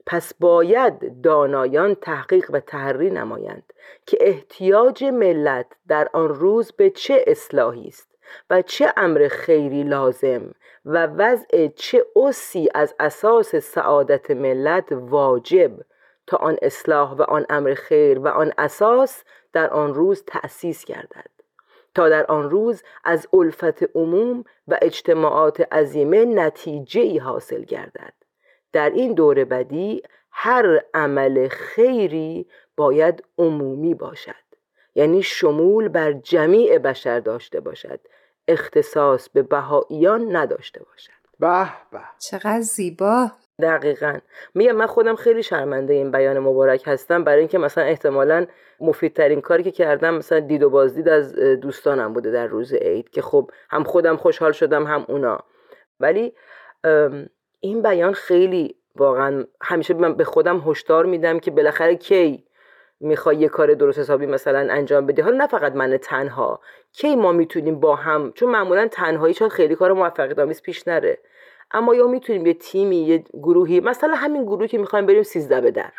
پس 0.06 0.34
باید 0.40 1.22
دانایان 1.22 1.94
تحقیق 1.94 2.50
و 2.50 2.60
تحری 2.60 3.10
نمایند 3.10 3.72
که 4.06 4.18
احتیاج 4.20 5.04
ملت 5.04 5.66
در 5.88 6.08
آن 6.12 6.28
روز 6.28 6.72
به 6.72 6.90
چه 6.90 7.24
اصلاحی 7.26 7.88
است 7.88 8.16
و 8.50 8.62
چه 8.62 8.92
امر 8.96 9.28
خیری 9.28 9.82
لازم 9.82 10.54
و 10.84 11.06
وضع 11.06 11.68
چه 11.68 12.06
اسی 12.16 12.68
از 12.74 12.94
اساس 13.00 13.56
سعادت 13.56 14.30
ملت 14.30 14.88
واجب 14.90 15.72
تا 16.26 16.36
آن 16.36 16.56
اصلاح 16.62 17.12
و 17.12 17.22
آن 17.22 17.46
امر 17.50 17.74
خیر 17.74 18.18
و 18.18 18.28
آن 18.28 18.52
اساس 18.58 19.24
در 19.52 19.70
آن 19.70 19.94
روز 19.94 20.24
تأسیس 20.26 20.84
گردد. 20.84 21.35
تا 21.96 22.08
در 22.08 22.26
آن 22.26 22.50
روز 22.50 22.82
از 23.04 23.28
الفت 23.32 23.96
عموم 23.96 24.44
و 24.68 24.78
اجتماعات 24.82 25.72
عظیمه 25.72 26.24
نتیجه 26.24 27.00
ای 27.00 27.18
حاصل 27.18 27.62
گردد. 27.62 28.12
در 28.72 28.90
این 28.90 29.14
دوره 29.14 29.44
بدی 29.44 30.02
هر 30.30 30.84
عمل 30.94 31.48
خیری 31.48 32.46
باید 32.76 33.24
عمومی 33.38 33.94
باشد. 33.94 34.46
یعنی 34.94 35.22
شمول 35.22 35.88
بر 35.88 36.12
جمیع 36.12 36.78
بشر 36.78 37.20
داشته 37.20 37.60
باشد. 37.60 38.00
اختصاص 38.48 39.28
به 39.28 39.42
بهاییان 39.42 40.36
نداشته 40.36 40.84
باشد. 40.84 41.12
به 41.38 41.68
به. 41.92 42.00
چقدر 42.18 42.60
زیبا. 42.60 43.30
دقیقا. 43.60 44.18
میگم 44.54 44.72
من 44.72 44.86
خودم 44.86 45.16
خیلی 45.16 45.42
شرمنده 45.42 45.94
این 45.94 46.10
بیان 46.10 46.38
مبارک 46.38 46.82
هستم 46.86 47.24
برای 47.24 47.38
اینکه 47.38 47.58
مثلا 47.58 47.84
احتمالا 47.84 48.46
مفیدترین 48.80 49.40
کاری 49.40 49.62
که 49.62 49.70
کردم 49.70 50.14
مثلا 50.14 50.40
دید 50.40 50.62
و 50.62 50.70
بازدید 50.70 51.08
از 51.08 51.34
دوستانم 51.34 52.12
بوده 52.12 52.30
در 52.30 52.46
روز 52.46 52.74
عید 52.74 53.10
که 53.10 53.22
خب 53.22 53.50
هم 53.70 53.84
خودم 53.84 54.16
خوشحال 54.16 54.52
شدم 54.52 54.86
هم 54.86 55.04
اونا. 55.08 55.38
ولی 56.00 56.34
این 57.60 57.82
بیان 57.82 58.12
خیلی 58.12 58.76
واقعا 58.96 59.44
همیشه 59.62 59.94
من 59.94 60.14
به 60.14 60.24
خودم 60.24 60.62
هشدار 60.66 61.06
میدم 61.06 61.38
که 61.38 61.50
بالاخره 61.50 61.96
کی 61.96 62.44
می‌خوای 63.00 63.36
یه 63.36 63.48
کار 63.48 63.74
درست 63.74 63.98
حسابی 63.98 64.26
مثلا 64.26 64.58
انجام 64.58 65.06
بدی. 65.06 65.22
حالا 65.22 65.36
نه 65.36 65.46
فقط 65.46 65.72
من 65.72 65.96
تنها. 65.96 66.60
کی 66.92 67.16
ما 67.16 67.32
می‌تونیم 67.32 67.80
با 67.80 67.96
هم؟ 67.96 68.32
چون 68.32 68.50
معمولا 68.50 68.88
تنهایی 68.88 69.34
شاید 69.34 69.52
خیلی 69.52 69.74
کار 69.74 69.92
موفقیت 69.92 70.38
آمیز 70.38 70.62
پیش 70.62 70.88
نره. 70.88 71.18
اما 71.70 71.94
یا 71.94 72.06
می‌تونیم 72.06 72.46
یه 72.46 72.54
تیمی 72.54 72.96
یه 72.96 73.24
گروهی 73.32 73.80
مثلا 73.80 74.14
همین 74.14 74.44
گروهی 74.44 74.68
که 74.68 74.78
می‌خوایم 74.78 75.06
بریم 75.06 75.22
سیزده 75.22 75.60
به 75.60 75.70
در. 75.70 75.92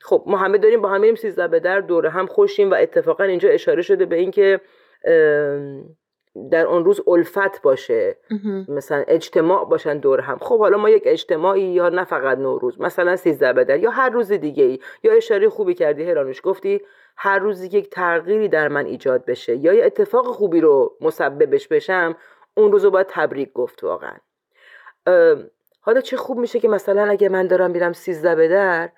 خب 0.00 0.24
ما 0.26 0.36
همه 0.36 0.58
داریم 0.58 0.80
با 0.80 0.88
هم 0.88 1.00
بریم 1.00 1.14
سیزده 1.14 1.48
به 1.48 1.60
در 1.60 1.80
دوره 1.80 2.10
هم 2.10 2.26
خوشیم 2.26 2.70
و 2.70 2.74
اتفاقا 2.74 3.24
اینجا 3.24 3.48
اشاره 3.48 3.82
شده 3.82 4.06
به 4.06 4.16
اینکه 4.16 4.60
در 6.50 6.66
آن 6.66 6.84
روز 6.84 7.00
الفت 7.06 7.62
باشه. 7.62 8.16
مثلا 8.68 9.04
اجتماع 9.08 9.64
باشن 9.64 9.98
دور 9.98 10.20
هم. 10.20 10.38
خب 10.38 10.58
حالا 10.58 10.78
ما 10.78 10.90
یک 10.90 11.02
اجتماعی 11.06 11.62
یا 11.62 11.88
نه 11.88 12.04
فقط 12.04 12.38
نوروز 12.38 12.80
مثلا 12.80 13.16
سیزده 13.16 13.52
بدر 13.52 13.78
یا 13.78 13.90
هر 13.90 14.08
روز 14.08 14.32
دیگه 14.32 14.64
ای 14.64 14.78
یا 15.02 15.12
اشاره 15.12 15.48
خوبی 15.48 15.74
کردی 15.74 16.04
هرانوش 16.04 16.40
گفتی 16.44 16.80
هر 17.16 17.38
روز 17.38 17.74
یک 17.74 17.90
تغییری 17.90 18.48
در 18.48 18.68
من 18.68 18.86
ایجاد 18.86 19.24
بشه 19.24 19.56
یا 19.56 19.72
یه 19.72 19.84
اتفاق 19.84 20.26
خوبی 20.26 20.60
رو 20.60 20.96
مسببش 21.00 21.68
بشم 21.68 22.16
اون 22.56 22.72
روز 22.72 22.84
رو 22.84 22.90
باید 22.90 23.06
تبریک 23.10 23.52
گفت 23.52 23.84
واقعا. 23.84 24.16
حالا 25.80 26.00
چه 26.00 26.16
خوب 26.16 26.38
میشه 26.38 26.60
که 26.60 26.68
مثلا 26.68 27.10
اگه 27.10 27.28
من 27.28 27.46
دارم 27.46 27.70
میرم 27.70 27.92
سیزده 27.92 28.34
بدر 28.34 28.88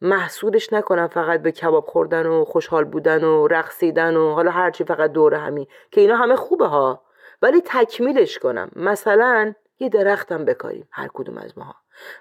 محسودش 0.00 0.72
نکنم 0.72 1.06
فقط 1.06 1.42
به 1.42 1.52
کباب 1.52 1.86
خوردن 1.86 2.26
و 2.26 2.44
خوشحال 2.44 2.84
بودن 2.84 3.24
و 3.24 3.46
رقصیدن 3.46 4.16
و 4.16 4.32
حالا 4.34 4.50
هرچی 4.50 4.84
فقط 4.84 5.12
دور 5.12 5.34
همین 5.34 5.66
که 5.90 6.00
اینا 6.00 6.16
همه 6.16 6.36
خوبه 6.36 6.66
ها. 6.66 7.02
ولی 7.42 7.62
تکمیلش 7.64 8.38
کنم. 8.38 8.70
مثلا 8.76 9.54
یه 9.78 9.88
درختم 9.88 10.44
بکاریم 10.44 10.88
هر 10.90 11.08
کدوم 11.14 11.38
از 11.38 11.58
ماها. 11.58 11.74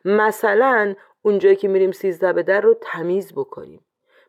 مثلا 0.06 0.96
اونجایی 1.22 1.56
که 1.56 1.68
میریم 1.68 1.92
سیزده 1.92 2.34
به 2.34 2.44
در 2.44 2.62
رو 2.62 2.74
تمیز 2.82 3.34
بکنیم. 3.34 3.86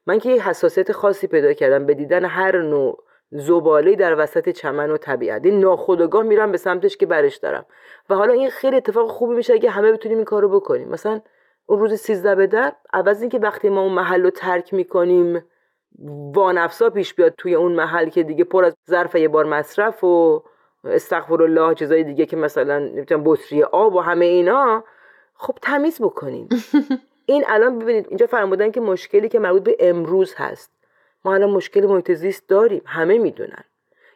من 0.06 0.18
که 0.18 0.30
یه 0.30 0.48
حساسیت 0.48 0.92
خاصی 0.92 1.26
پیدا 1.26 1.52
کردم. 1.52 1.86
به 1.86 1.94
دیدن 1.94 2.24
هر 2.24 2.62
نوع 2.62 3.04
زباله 3.30 3.96
در 3.96 4.18
وسط 4.18 4.48
چمن 4.48 4.90
و 4.90 4.96
طبیعت. 4.96 5.44
این 5.44 5.60
ناخودآگاه 5.60 6.22
میرم 6.22 6.52
به 6.52 6.58
سمتش 6.58 6.96
که 6.96 7.06
برش 7.06 7.36
دارم. 7.36 7.66
و 8.10 8.14
حالا 8.14 8.32
این 8.32 8.50
خیلی 8.50 8.76
اتفاق 8.76 9.10
خوبی 9.10 9.34
میشه 9.34 9.52
اگه 9.52 9.70
همه 9.70 9.92
بتونیم 9.92 10.18
این 10.18 10.24
کارو 10.24 10.48
بکنیم. 10.60 10.88
مثلا 10.88 11.20
اون 11.66 11.80
روز 11.80 11.94
سیزده 11.94 12.34
به 12.34 12.46
در 12.46 12.72
عوض 12.92 13.20
اینکه 13.20 13.38
وقتی 13.38 13.68
ما 13.68 13.80
اون 13.80 13.92
محل 13.92 14.22
رو 14.22 14.30
ترک 14.30 14.74
می‌کنیم 14.74 15.44
وانفسا 16.34 16.90
پیش 16.90 17.14
بیاد 17.14 17.34
توی 17.38 17.54
اون 17.54 17.72
محل 17.72 18.08
که 18.08 18.22
دیگه 18.22 18.44
پر 18.44 18.64
از 18.64 18.76
ظرف 18.90 19.14
یه 19.14 19.28
بار 19.28 19.44
مصرف 19.44 20.04
و 20.04 20.42
استغفر 20.84 21.42
الله 21.42 21.74
چیزای 21.74 22.04
دیگه 22.04 22.26
که 22.26 22.36
مثلا 22.36 22.78
نمی‌تونم 22.78 23.22
بطری 23.24 23.62
آب 23.62 23.94
و 23.94 24.00
همه 24.00 24.24
اینا 24.24 24.84
خب 25.34 25.58
تمیز 25.62 26.02
بکنیم. 26.02 26.48
این 27.26 27.44
الان 27.48 27.78
ببینید 27.78 28.06
اینجا 28.08 28.26
فرمودن 28.26 28.70
که 28.70 28.80
مشکلی 28.80 29.28
که 29.28 29.38
مربوط 29.38 29.62
به 29.62 29.76
امروز 29.80 30.34
هست. 30.36 30.75
ما 31.26 31.34
الان 31.34 31.50
مشکل 31.50 31.86
محیط 31.86 32.12
زیست 32.12 32.48
داریم 32.48 32.82
همه 32.86 33.18
می‌دونن. 33.18 33.64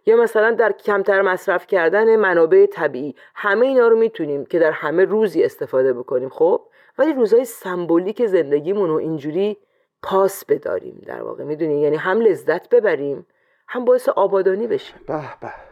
یا 0.07 0.17
مثلا 0.17 0.51
در 0.51 0.73
کمتر 0.73 1.23
مصرف 1.23 1.67
کردن 1.67 2.17
منابع 2.17 2.67
طبیعی 2.67 3.15
همه 3.35 3.67
اینا 3.67 3.89
رو 3.89 3.97
می‌تونیم 3.97 4.45
که 4.45 4.59
در 4.59 4.71
همه 4.71 5.05
روزی 5.05 5.45
استفاده 5.45 5.93
بکنیم 5.93 6.29
خب؟ 6.29 6.63
ولی 6.99 7.13
روزای 7.13 7.45
سمبولیک 7.45 8.27
زندگیمون 8.27 8.89
رو 8.89 8.95
اینجوری 8.95 9.57
پاس 10.03 10.45
بداریم 10.45 11.03
در 11.07 11.23
واقع 11.23 11.45
می‌دونی؟ 11.45 11.81
یعنی 11.81 11.97
هم 11.97 12.21
لذت 12.21 12.69
ببریم 12.69 13.27
هم 13.69 13.85
باعث 13.85 14.09
آبادانی 14.09 14.67
بشیم. 14.67 14.97
به 15.07 15.21
به. 15.41 15.70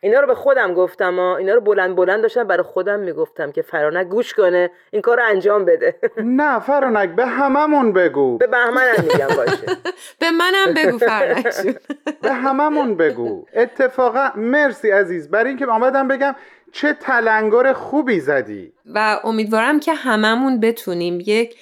اینا 0.00 0.20
رو 0.20 0.26
به 0.26 0.34
خودم 0.34 0.74
گفتم 0.74 1.16
ها. 1.16 1.36
اینا 1.36 1.54
رو 1.54 1.60
بلند 1.60 1.96
بلند 1.96 2.22
داشتم 2.22 2.44
برای 2.44 2.62
خودم 2.62 3.00
می‌گفتم 3.00 3.52
که 3.52 3.62
فرانک 3.62 4.06
گوش 4.06 4.34
کنه 4.34 4.70
این 4.90 5.02
کار 5.02 5.16
رو 5.16 5.22
انجام 5.28 5.64
بده. 5.64 5.94
نه 6.16 6.58
فرانک 6.60 7.10
به 7.10 7.26
هممون 7.26 7.92
بگو. 7.92 8.38
به 8.42 8.46
بهمنم 8.46 9.04
میگم 9.12 9.36
باشه. 9.36 9.66
به 10.20 10.30
منم 10.30 10.74
بگو 10.76 10.98
فرانک 10.98 11.46
به 12.22 12.32
هممون 12.32 12.96
بگو. 12.96 13.46
اتفاقا 13.54 14.28
مرسی 14.36 14.90
عزیز. 14.90 15.30
برای 15.30 15.48
اینکه 15.48 15.66
آمدم 15.66 16.08
بگم 16.08 16.34
چه 16.72 16.92
تلنگر 16.92 17.72
خوبی 17.72 18.20
زدی. 18.20 18.72
و 18.94 19.20
امیدوارم 19.24 19.80
که 19.80 19.94
هممون 19.94 20.60
بتونیم 20.60 21.18
یک 21.26 21.56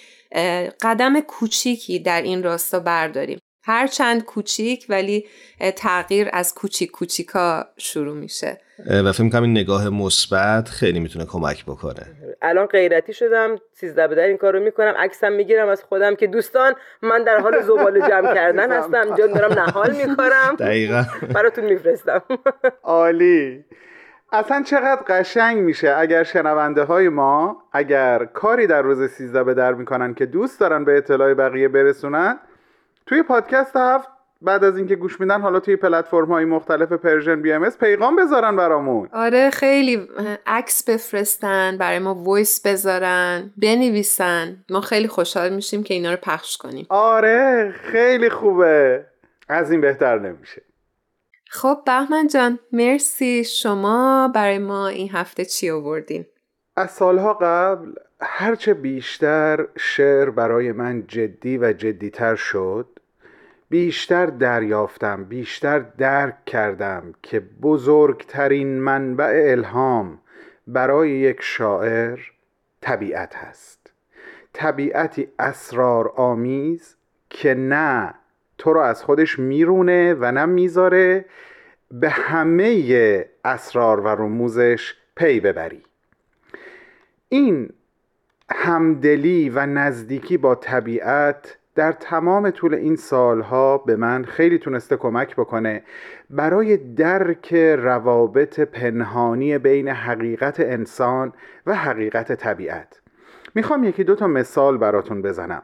قدم 0.83 1.21
کوچیکی 1.21 1.99
در 1.99 2.23
این 2.23 2.43
راستا 2.43 2.81
برداریم. 2.81 3.39
هر 3.67 3.87
چند 3.87 4.25
کوچیک 4.25 4.87
ولی 4.89 5.27
تغییر 5.77 6.29
از 6.33 6.55
کوچیک 6.55 6.91
کوچیکا 6.91 7.65
شروع 7.77 8.17
میشه. 8.17 8.61
و 9.05 9.13
فکر 9.13 9.29
کنم 9.29 9.43
این 9.43 9.51
نگاه 9.51 9.89
مثبت 9.89 10.69
خیلی 10.69 11.01
می‌تونه 11.01 11.25
کمک 11.25 11.65
بکنه. 11.65 12.07
الان 12.43 12.67
غیرتی 12.67 13.13
شدم 13.13 13.57
سیزده 13.73 14.09
به 14.09 14.15
در 14.15 14.27
این 14.27 14.37
کارو 14.37 14.61
می‌کنم 14.61 14.95
عکسم 14.99 15.33
می‌گیرم 15.33 15.69
از 15.69 15.83
خودم 15.83 16.15
که 16.15 16.27
دوستان 16.27 16.75
من 17.03 17.25
در 17.25 17.41
حال 17.41 17.63
زباله 17.63 18.01
جمع 18.01 18.35
کردن 18.35 18.73
هستم 18.79 19.17
جا 19.17 19.27
دارم 19.27 19.53
نهال 19.53 19.97
می‌کنم 19.97 20.57
دقیقا. 20.59 21.05
براتون 21.35 21.65
میفرستم. 21.65 22.23
عالی. 22.83 23.65
اصلا 24.33 24.63
چقدر 24.63 25.03
قشنگ 25.09 25.59
میشه 25.59 25.95
اگر 25.99 26.23
شنونده 26.25 26.83
های 26.83 27.09
ما 27.09 27.63
اگر 27.73 28.25
کاری 28.25 28.67
در 28.67 28.83
روز 28.83 29.11
سیزده 29.11 29.45
به 29.45 29.55
در 29.55 29.75
می‌کنن 29.75 30.15
که 30.15 30.27
دوست 30.27 30.61
دارن 30.61 30.85
به 30.85 30.97
اطلاع 30.97 31.35
بقیه 31.35 31.69
برسونن 31.69 32.39
توی 33.07 33.23
پادکست 33.23 33.77
هفت 33.77 34.09
بعد 34.43 34.65
از 34.65 34.77
اینکه 34.77 34.97
گوش 34.97 35.21
میدن 35.21 35.41
حالا 35.41 35.61
توی 35.61 35.77
پلتفرم 35.77 36.33
های 36.33 36.45
مختلف 36.45 36.93
Persian 36.93 37.43
BM 37.43 37.71
پیغام 37.71 38.17
بذارن 38.17 38.57
برامون. 38.57 39.09
آره 39.13 39.51
خیلی 39.51 40.09
عکس 40.47 40.85
بفرستن 40.85 41.77
برای 41.79 41.99
ما 41.99 42.15
voice 42.15 42.67
بذارن 42.67 43.51
بنویسن. 43.57 44.65
ما 44.71 44.81
خیلی 44.81 45.09
خوشحال 45.09 45.55
میشیم 45.55 45.83
که 45.83 45.95
اینا 45.95 46.11
رو 46.11 46.19
پخش 46.23 46.57
کنیم. 46.57 46.87
آره 46.89 47.75
خیلی 47.77 48.31
خوبه. 48.31 49.05
از 49.49 49.71
این 49.71 49.81
بهتر 49.81 50.19
نمیشه. 50.19 50.63
خب 51.51 51.79
بهمن 51.87 52.27
جان 52.27 52.59
مرسی. 52.73 53.45
شما 53.45 54.31
برای 54.35 54.59
ما 54.59 54.89
این 54.89 55.11
هفته 55.11 55.45
چی 55.45 55.71
آوردین؟ 55.71 56.27
از 56.77 56.91
سالها 56.91 57.35
قبل 57.35 57.93
هرچه 58.21 58.75
بیشتر 58.75 59.67
شعر 59.77 60.31
برای 60.31 60.73
من 60.73 61.07
جدی 61.07 61.59
و 61.59 61.73
جدیتر 61.73 62.35
شد 62.35 62.87
بیشتر 63.71 64.27
دریافتم 64.27 65.25
بیشتر 65.25 65.79
درک 65.79 66.45
کردم 66.45 67.15
که 67.23 67.41
بزرگترین 67.41 68.81
منبع 68.81 69.43
الهام 69.47 70.19
برای 70.67 71.11
یک 71.11 71.39
شاعر 71.41 72.19
طبیعت 72.81 73.37
هست. 73.37 73.93
طبیعتی 74.53 75.29
اسرار 75.39 76.13
آمیز 76.17 76.97
که 77.31 77.55
نه 77.55 78.15
تو 78.59 78.73
رو 78.73 78.81
از 78.81 79.03
خودش 79.03 79.39
میرونه 79.39 80.15
و 80.15 80.33
نه 80.33 80.45
می‌ذاره 80.45 81.25
به 81.91 82.11
همه 82.11 83.29
اسرار 83.45 84.01
و 84.01 84.09
رموزش 84.09 84.95
پی 85.17 85.41
ببری. 85.41 85.83
این 87.29 87.71
همدلی 88.57 89.51
و 89.51 89.67
نزدیکی 89.67 90.37
با 90.37 90.55
طبیعت 90.55 91.57
در 91.75 91.93
تمام 91.93 92.51
طول 92.51 92.75
این 92.75 92.97
سالها 92.97 93.79
به 93.79 93.97
من 93.97 94.25
خیلی 94.25 94.59
تونسته 94.59 94.97
کمک 94.97 95.37
بکنه. 95.37 95.83
برای 96.31 96.77
درک 96.77 97.55
روابط 97.79 98.61
پنهانی 98.61 99.59
بین 99.59 99.89
حقیقت 99.89 100.61
انسان 100.61 101.33
و 101.67 101.75
حقیقت 101.75 102.33
طبیعت. 102.33 103.01
می‌خوام 103.55 103.85
یکی 103.85 104.05
دو 104.05 104.15
تا 104.15 104.27
مثال 104.27 104.79
براتون 104.79 105.23
بزنم. 105.23 105.63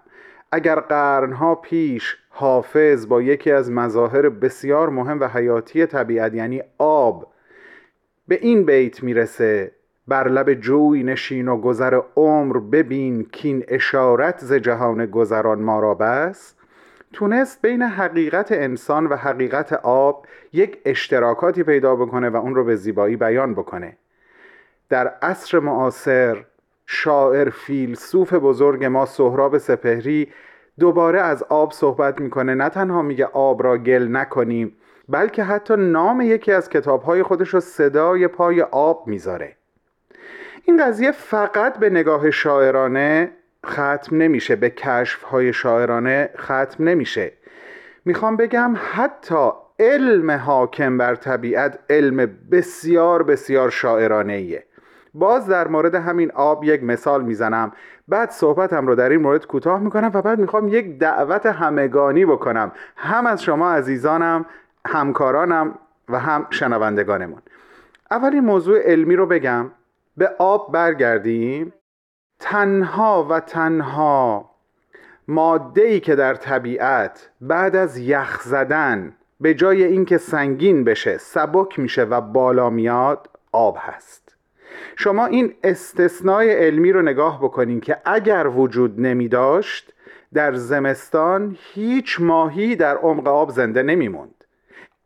اگر 0.53 0.81
قرنها 0.81 1.55
پیش 1.55 2.17
حافظ 2.29 3.09
با 3.09 3.23
یکی 3.23 3.53
از 3.53 3.71
مظاهر 3.71 4.29
بسیار 4.29 4.89
مهم 4.89 5.21
و 5.21 5.29
حیاتی 5.29 5.87
طبیعت 5.87 6.35
یعنی 6.35 6.63
آب 6.79 7.33
به 8.29 8.39
این 8.43 8.65
بیت 8.65 9.03
می‌رسه 9.03 9.73
بر 10.11 10.29
لب 10.29 10.55
جوی 10.55 11.03
نشین 11.03 11.49
و 11.49 11.57
گذر 11.57 12.01
عمر 12.17 12.59
ببین 12.59 13.25
کین 13.25 13.65
اشارت 13.69 14.39
ز 14.39 14.53
جهان 14.53 15.07
گذران 15.07 15.63
ما 15.63 15.81
را 15.81 15.95
بس. 15.95 16.55
تونست 17.13 17.63
بین 17.63 17.83
حقیقت 17.83 18.53
انسان 18.53 19.07
و 19.07 19.17
حقیقت 19.17 19.73
آب 19.73 20.27
یک 20.53 20.79
اشتراکاتی 20.85 21.63
پیدا 21.63 21.97
بکنه 21.97 22.31
و 22.31 22.37
اون 22.37 22.55
رو 22.55 22.65
به 22.65 22.77
زیبایی 22.77 23.17
بیان 23.17 23.55
بکنه. 23.55 23.97
در 24.89 25.09
عصر 25.23 25.59
معاصر 25.59 26.45
شاعر 26.87 27.51
فیلسوف 27.51 28.35
بزرگ 28.35 28.85
ما 28.85 29.07
سهراب 29.07 29.59
سپهری 29.59 30.29
دوباره 30.79 31.21
از 31.21 31.43
آب 31.43 31.73
صحبت 31.73 32.21
می‌کنه. 32.21 32.55
نه 32.55 32.69
تنها 32.69 33.03
میگه 33.03 33.25
آب 33.27 33.63
را 33.63 33.79
گل 33.79 34.09
نکنیم 34.11 34.77
بلکه 35.09 35.43
حتی 35.43 35.77
نام 35.77 36.21
یکی 36.21 36.53
از 36.53 36.69
کتابهای 36.69 37.23
خودش 37.23 37.49
رو 37.49 37.61
صدای 37.61 38.29
پای 38.29 38.63
آب 38.63 39.07
می‌ذاره. 39.07 39.60
این 40.65 40.85
قضیه 40.85 41.13
فقط 41.13 41.79
به 41.79 41.91
نگاه 41.91 42.31
شاعرانه 42.31 43.31
ختم 43.67 44.17
نمیشه 44.17 44.57
به 44.57 44.71
کشف 44.71 45.23
های 45.23 45.53
شاعرانه 45.53 46.31
ختم 46.39 46.85
نمیشه. 46.85 47.33
می‌خوام 48.05 48.37
بگم 48.37 48.75
حتی 48.93 49.51
علم 49.79 50.31
حاکم 50.31 50.99
بر 50.99 51.15
طبیعت 51.15 51.79
علم 51.91 52.31
بسیار 52.51 53.23
بسیار 53.23 53.71
شاعرانه 53.71 54.33
ایه 54.33 54.65
باز 55.15 55.47
در 55.47 55.69
مورد 55.69 55.95
همین 55.95 56.31
آب 56.31 56.65
یک 56.65 56.85
مثال 56.85 57.23
می‌زنم. 57.25 57.73
بعد 58.09 58.31
صحبتم 58.31 58.87
رو 58.87 58.95
در 58.95 59.09
این 59.09 59.21
مورد 59.21 59.47
کوتاه 59.47 59.81
می‌کنم 59.81 60.11
و 60.15 60.23
بعد 60.23 60.39
می‌خوام 60.39 60.69
یک 60.69 60.99
دعوت 60.99 61.47
همگانی 61.47 62.27
بکنم. 62.27 62.73
هم 62.97 63.27
از 63.27 63.43
شما 63.43 63.73
عزیزانم 63.73 64.47
همکارانم 64.87 65.79
و 66.09 66.19
هم 66.19 66.47
شنوندگانمون. 66.51 67.43
اولین 68.11 68.45
موضوع 68.45 68.79
علمی 68.79 69.17
رو 69.17 69.27
بگم. 69.27 69.71
به 70.17 70.31
آب 70.39 70.73
برگردیم. 70.73 71.73
تنها 72.39 73.27
و 73.31 73.41
تنها 73.41 74.51
ماده 75.29 75.83
ای 75.83 76.01
که 76.01 76.15
در 76.15 76.35
طبیعت 76.35 77.31
بعد 77.41 77.77
از 77.77 77.99
یخ 77.99 78.43
زدن 78.43 79.17
به 79.41 79.55
جای 79.55 79.85
اینکه 79.85 80.19
سنگین 80.19 80.85
بشه 80.85 81.19
سبک 81.19 81.79
میشه 81.79 82.05
و 82.05 82.21
بالا 82.21 82.71
میاد 82.71 83.31
آب 83.53 83.77
هست. 83.81 84.37
شما 84.97 85.27
این 85.27 85.55
استثنای 85.65 86.51
علمی 86.51 86.93
رو 86.93 87.03
نگاه 87.03 87.41
بکنین 87.43 87.81
که 87.81 87.97
اگر 88.05 88.47
وجود 88.47 89.01
نمی 89.01 89.29
داشت 89.29 89.93
در 90.35 90.55
زمستان 90.55 91.57
هیچ 91.73 92.21
ماهی 92.21 92.77
در 92.77 92.97
عمق 92.97 93.29
آب 93.29 93.51
زنده 93.51 93.83
نمیموند. 93.83 94.40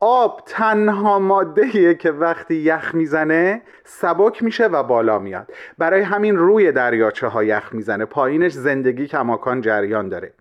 آب 0.01 0.43
تنها 0.47 1.19
ماده 1.19 1.95
که 1.95 2.11
وقتی 2.11 2.55
یخ 2.55 2.95
می‌زنه 2.95 3.63
سبک 3.85 4.43
میشه 4.43 4.67
و 4.67 4.83
بالا 4.83 5.19
میاد. 5.19 5.53
برای 5.79 6.01
همین 6.01 6.37
روی 6.37 6.73
دریاچه 6.73 7.27
ها 7.27 7.45
یخ 7.45 7.69
می‌زنه 7.73 8.05
پایینش 8.05 8.53
زندگی 8.53 9.07
کماکان 9.07 9.61
جریان 9.61 10.09
داره. 10.09 10.33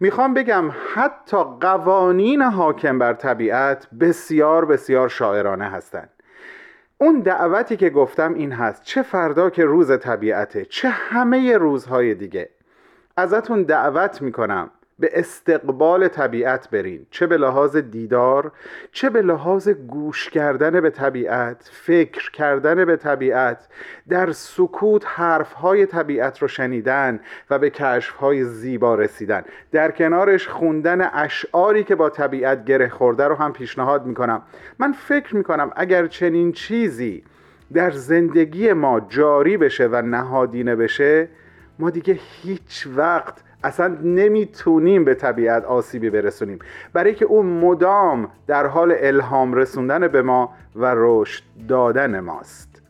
می‌خوام 0.00 0.34
بگم 0.34 0.64
حتی 0.94 1.36
قوانین 1.60 2.42
حاکم 2.42 2.98
بر 2.98 3.12
طبیعت 3.12 3.86
بسیار 4.00 4.64
بسیار 4.64 5.08
شاعرانه 5.08 5.64
هستند. 5.64 6.10
اون 6.98 7.20
دعوتی 7.20 7.76
که 7.76 7.90
گفتم 7.90 8.34
این 8.34 8.52
هست 8.52 8.82
چه 8.82 9.02
فردا 9.02 9.50
که 9.50 9.64
روز 9.64 9.98
طبیعته 9.98 10.64
چه 10.64 10.88
همه 10.88 11.56
روزهای 11.56 12.14
دیگه. 12.14 12.50
ازتون 13.16 13.62
دعوت 13.62 14.22
می‌کنم 14.22 14.70
به 14.98 15.10
استقبال 15.12 16.08
طبیعت 16.08 16.70
برین. 16.70 17.06
چه 17.10 17.26
به 17.26 17.36
لحاظ 17.36 17.76
دیدار 17.76 18.52
چه 18.92 19.10
به 19.10 19.22
لحاظ 19.22 19.68
گوش 19.68 20.30
کردن 20.30 20.80
به 20.80 20.90
طبیعت 20.90 21.70
فکر 21.72 22.30
کردن 22.30 22.84
به 22.84 22.96
طبیعت 22.96 23.68
در 24.08 24.32
سکوت 24.32 25.02
حرفهای 25.06 25.86
طبیعت 25.86 26.38
رو 26.38 26.48
شنیدن 26.48 27.20
و 27.50 27.58
به 27.58 27.70
کشفهای 27.70 28.44
زیبا 28.44 28.94
رسیدن. 28.94 29.42
در 29.72 29.90
کنارش 29.90 30.48
خوندن 30.48 31.10
اشعاری 31.12 31.84
که 31.84 31.94
با 31.94 32.10
طبیعت 32.10 32.64
گره 32.64 32.88
خورده 32.88 33.24
رو 33.24 33.34
هم 33.34 33.52
پیشنهاد 33.52 34.06
می‌کنم. 34.06 34.42
من 34.78 34.92
فکر 34.92 35.36
می‌کنم 35.36 35.70
اگر 35.76 36.06
چنین 36.06 36.52
چیزی 36.52 37.24
در 37.72 37.90
زندگی 37.90 38.72
ما 38.72 39.00
جاری 39.00 39.56
بشه 39.56 39.88
و 39.92 40.02
نهادینه 40.02 40.76
بشه 40.76 41.28
ما 41.78 41.90
دیگه 41.90 42.18
هیچ 42.42 42.88
وقت 42.96 43.34
اصلا 43.64 43.98
نمی‌تونیم 44.02 45.04
به 45.04 45.14
طبیعت 45.14 45.64
آسیبی 45.64 46.10
برسونیم. 46.10 46.58
برای 46.92 47.14
که 47.14 47.24
اون 47.24 47.46
مدام 47.46 48.30
در 48.46 48.66
حال 48.66 48.94
الهام 48.98 49.54
رسوندن 49.54 50.08
به 50.08 50.22
ما 50.22 50.52
و 50.76 50.92
رشد 50.96 51.42
دادن 51.68 52.20
ماست. 52.20 52.82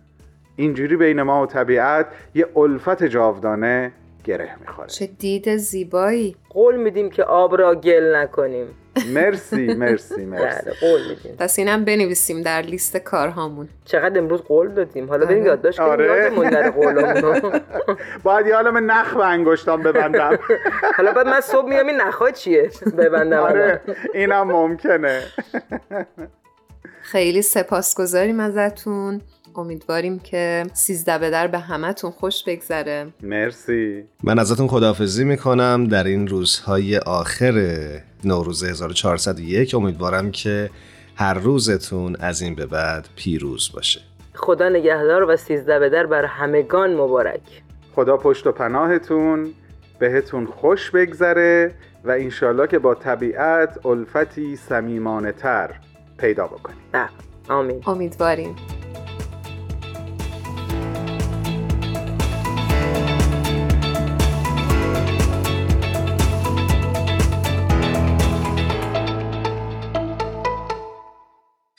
اینجوری 0.56 0.96
بین 0.96 1.22
ما 1.22 1.42
و 1.42 1.46
طبیعت 1.46 2.06
یه 2.34 2.46
الفت 2.56 3.04
جاودانه 3.04 3.92
گره 4.24 4.50
می‌خوره. 4.60 4.88
چه 4.88 5.06
دید 5.06 5.56
زیبایی. 5.56 6.36
قول 6.50 6.76
میدیم 6.76 7.10
که 7.10 7.24
آب 7.24 7.56
را 7.56 7.74
گل 7.74 8.16
نکنیم. 8.16 8.66
مرسی 9.14 9.74
مرسی 9.74 10.24
مرسی. 10.24 10.64
بله، 10.64 10.74
قول 10.80 11.00
میدیم. 11.08 11.36
پس 11.38 11.58
اینم 11.58 11.84
بنویسیم 11.84 12.42
در 12.42 12.62
لیست 12.62 12.96
کارهامون. 12.96 13.68
چقدر 13.84 14.18
امروز 14.18 14.40
قول 14.40 14.68
دادیم. 14.68 15.08
حالا 15.08 15.26
بریم 15.26 15.38
آره. 15.38 15.46
یادداشت 15.46 15.78
کنیم 15.78 15.90
آره. 15.90 16.06
یادمون 16.06 16.50
در 16.50 16.70
قولمون. 16.70 17.60
باید 18.24 18.46
یه 18.46 18.54
عالم 18.54 18.90
نخ 18.90 19.14
به 19.16 19.24
انگشتام 19.26 19.82
ببندم. 19.82 20.38
حالا 20.96 21.12
بعد 21.12 21.26
من 21.26 21.40
صبح 21.40 21.68
میام 21.68 21.86
این 21.86 21.96
نخواه 21.96 22.32
چیه؟ 22.32 22.70
ببندم 22.98 23.38
آره 23.38 23.80
اینم 24.14 24.42
ممکنه. 24.52 25.22
خیلی 27.12 27.42
سپاسگزاریم 27.42 28.40
ازتون. 28.40 29.20
امیدواریم 29.58 30.18
که 30.18 30.66
سیزده 30.72 31.18
به 31.18 31.30
در 31.30 31.46
به 31.46 31.58
همتون 31.58 32.10
خوش 32.10 32.44
بگذره. 32.44 33.06
مرسی. 33.22 34.04
من 34.22 34.38
ازتون 34.38 34.66
خداحافظی 34.68 35.24
می‌کنم. 35.24 35.84
در 35.84 36.04
این 36.04 36.28
روزهای 36.28 36.98
آخر 36.98 37.78
نوروز 38.24 38.64
1401 38.64 39.74
امیدوارم 39.74 40.30
که 40.30 40.70
هر 41.16 41.34
روزتون 41.34 42.16
از 42.20 42.42
این 42.42 42.54
به 42.54 42.66
بعد 42.66 43.08
پیروز 43.16 43.70
باشه. 43.74 44.00
خدا 44.34 44.68
نگهدار 44.68 45.30
و 45.30 45.36
سیزده 45.36 45.78
به 45.78 45.88
در 45.88 46.06
بر 46.06 46.24
همگان 46.24 46.94
مبارک. 46.94 47.62
خدا 47.94 48.16
پشت 48.16 48.46
و 48.46 48.52
پناهتون 48.52 49.54
بهتون 49.98 50.46
خوش 50.46 50.90
بگذره 50.90 51.74
و 52.04 52.10
انشالله 52.10 52.66
که 52.66 52.78
با 52.78 52.94
طبیعت 52.94 53.86
الفتی 53.86 54.56
سمیمانه 54.56 55.32
تر 55.32 55.74
پیدا 56.18 56.46
بکنید 56.46 56.78
بله. 56.92 57.08
آمین. 57.48 57.82
امیدواریم. 57.86 58.56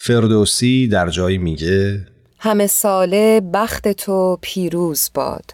فردوسی 0.07 0.87
در 0.87 1.09
جایی 1.09 1.37
میگه؟ 1.37 2.07
همه 2.39 2.67
ساله 2.67 3.41
بخت 3.53 3.87
تو 3.87 4.37
پیروز 4.41 5.11
باد 5.13 5.51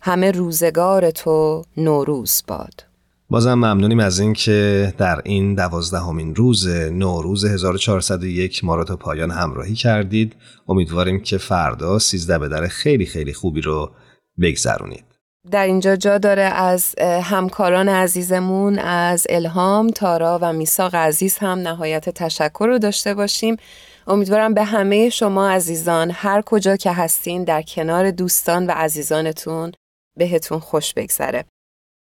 همه 0.00 0.30
روزگار 0.30 1.10
تو 1.10 1.62
نوروز 1.76 2.42
باد. 2.48 2.84
بازم 3.30 3.54
ممنونیم 3.54 4.00
از 4.00 4.20
اینکه 4.20 4.92
در 4.98 5.20
این 5.24 5.54
دوازدهمین 5.54 6.34
روز 6.34 6.68
نوروز 6.68 7.44
1401 7.44 8.64
ما 8.64 8.76
را 8.76 8.84
تا 8.84 8.96
پایان 8.96 9.30
همراهی 9.30 9.74
کردید. 9.74 10.36
امیدواریم 10.68 11.20
که 11.20 11.38
فردا 11.38 11.98
سیزده 11.98 12.38
به 12.38 12.48
در 12.48 12.66
خیلی 12.66 13.06
خیلی 13.06 13.32
خوبی 13.32 13.60
رو 13.60 13.90
بگذرونید. 14.40 15.04
در 15.50 15.66
اینجا 15.66 15.96
جا 15.96 16.18
داره 16.18 16.42
از 16.42 16.94
همکاران 17.22 17.88
عزیزمون 17.88 18.78
از 18.78 19.26
الهام، 19.30 19.90
تارا 19.90 20.38
و 20.42 20.52
میساق 20.52 20.94
عزیز 20.94 21.38
هم 21.38 21.58
نهایت 21.58 22.10
تشکر 22.10 22.66
رو 22.66 22.78
داشته 22.78 23.14
باشیم. 23.14 23.56
امیدوارم 24.08 24.54
به 24.54 24.64
همه 24.64 25.10
شما 25.10 25.50
عزیزان 25.50 26.10
هر 26.14 26.42
کجا 26.42 26.76
که 26.76 26.92
هستین 26.92 27.44
در 27.44 27.62
کنار 27.62 28.10
دوستان 28.10 28.66
و 28.66 28.70
عزیزانتون 28.70 29.72
بهتون 30.18 30.58
خوش 30.58 30.94
بگذره. 30.94 31.44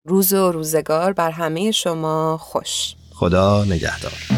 روز 0.09 0.33
و 0.33 0.53
روزگار 0.53 1.13
بر 1.13 1.31
همه 1.31 1.71
شما 1.71 2.39
خوش. 2.39 2.95
خدا 3.15 3.65
نگهدار. 3.65 4.34